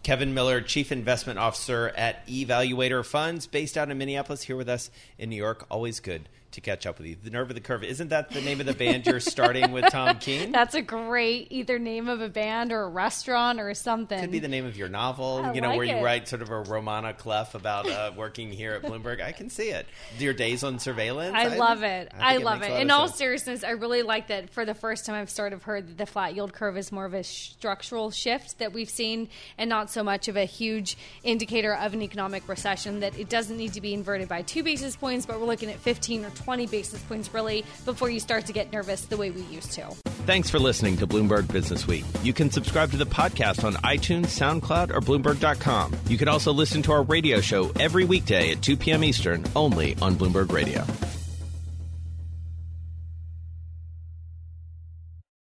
Kevin 0.07 0.33
Miller, 0.33 0.61
Chief 0.61 0.89
Investment 0.93 1.37
Officer 1.37 1.89
at 1.89 2.23
E-Valuator 2.27 3.05
Funds, 3.05 3.45
based 3.45 3.77
out 3.77 3.91
in 3.91 3.97
Minneapolis, 3.97 4.41
here 4.41 4.55
with 4.55 4.69
us 4.69 4.89
in 5.17 5.29
New 5.29 5.35
York. 5.35 5.65
Always 5.69 5.99
good 5.99 6.29
to 6.57 6.61
catch 6.61 6.85
up 6.87 6.97
with 6.97 7.07
you. 7.07 7.15
The 7.23 7.29
Nerve 7.29 7.49
of 7.49 7.55
the 7.55 7.61
Curve. 7.61 7.83
Isn't 7.83 8.09
that 8.09 8.31
the 8.31 8.41
name 8.41 8.59
of 8.59 8.65
the 8.65 8.73
band 8.73 9.05
you're 9.05 9.19
starting 9.19 9.71
with 9.71 9.85
Tom 9.91 10.17
Keene? 10.19 10.51
That's 10.51 10.73
a 10.73 10.81
great 10.81 11.47
either 11.51 11.77
name 11.77 12.09
of 12.09 12.19
a 12.19 12.29
band 12.29 12.71
or 12.71 12.81
a 12.81 12.89
restaurant 12.89 13.59
or 13.59 13.73
something. 13.75 14.19
Could 14.19 14.31
be 14.31 14.39
the 14.39 14.47
name 14.47 14.65
of 14.65 14.75
your 14.75 14.89
novel, 14.89 15.43
I 15.43 15.53
you 15.53 15.61
know, 15.61 15.69
like 15.69 15.77
where 15.77 15.85
you 15.85 16.03
write 16.03 16.27
sort 16.27 16.41
of 16.41 16.49
a 16.49 16.61
roman 16.61 17.03
à 17.03 17.15
clef 17.15 17.53
about 17.53 17.87
uh, 17.87 18.11
working 18.17 18.51
here 18.51 18.73
at 18.73 18.81
Bloomberg. 18.81 19.21
I 19.21 19.33
can 19.33 19.51
see 19.51 19.69
it. 19.69 19.85
Your 20.17 20.33
days 20.33 20.63
on 20.63 20.79
surveillance. 20.79 21.35
I 21.35 21.55
love 21.55 21.83
it. 21.83 22.09
think 22.11 22.23
I, 22.23 22.37
love 22.37 22.61
makes 22.61 22.73
it. 22.73 22.81
In 22.81 22.89
all 22.89 23.07
sense. 23.07 23.19
seriousness, 23.19 23.63
I 23.63 23.71
really 23.71 24.01
like 24.01 24.27
that. 24.29 24.49
For 24.49 24.65
the 24.65 24.73
first 24.73 25.05
time, 25.05 25.15
I've 25.15 25.29
sort 25.29 25.53
of 25.53 25.61
heard 25.63 25.87
that 25.87 25.97
the 25.99 26.07
flat 26.07 26.33
yield 26.33 26.53
curve 26.53 26.75
is 26.75 26.91
more 26.91 27.05
of 27.05 27.13
a 27.13 27.23
structural 27.23 28.09
shift 28.09 28.57
that 28.57 28.73
we've 28.73 28.89
seen, 28.89 29.29
and 29.59 29.69
not 29.69 29.91
so 29.91 30.03
much 30.03 30.27
of 30.27 30.35
a 30.35 30.45
huge 30.45 30.97
indicator 31.23 31.75
of 31.75 31.93
an 31.93 32.01
economic 32.01 32.49
recession. 32.49 33.01
That 33.01 33.17
it 33.19 33.29
doesn't 33.29 33.57
need 33.57 33.73
to 33.73 33.81
be 33.81 33.93
inverted 33.93 34.27
by 34.27 34.41
two 34.41 34.63
basis 34.63 34.95
points, 34.95 35.27
but 35.27 35.39
we're 35.39 35.45
looking 35.45 35.69
at 35.69 35.77
15 35.77 36.25
or 36.25 36.31
20 36.47 36.65
basis 36.67 37.01
points 37.03 37.33
really 37.33 37.65
before 37.83 38.09
you 38.09 38.21
start 38.21 38.45
to 38.45 38.53
get 38.53 38.71
nervous 38.71 39.01
the 39.01 39.17
way 39.17 39.31
we 39.31 39.41
used 39.41 39.73
to. 39.73 39.85
Thanks 40.25 40.49
for 40.49 40.59
listening 40.59 40.95
to 40.95 41.05
Bloomberg 41.05 41.43
Businessweek. 41.43 42.05
You 42.23 42.31
can 42.31 42.49
subscribe 42.49 42.89
to 42.91 42.97
the 42.97 43.05
podcast 43.05 43.65
on 43.65 43.73
iTunes, 43.83 44.27
SoundCloud, 44.27 44.91
or 44.91 45.01
Bloomberg.com. 45.01 45.93
You 46.07 46.17
can 46.17 46.29
also 46.29 46.53
listen 46.53 46.81
to 46.83 46.93
our 46.93 47.03
radio 47.03 47.41
show 47.41 47.73
every 47.81 48.05
weekday 48.05 48.53
at 48.53 48.61
2 48.61 48.77
p.m. 48.77 49.03
Eastern, 49.03 49.43
only 49.57 49.97
on 50.01 50.15
Bloomberg 50.15 50.53
Radio. 50.53 50.85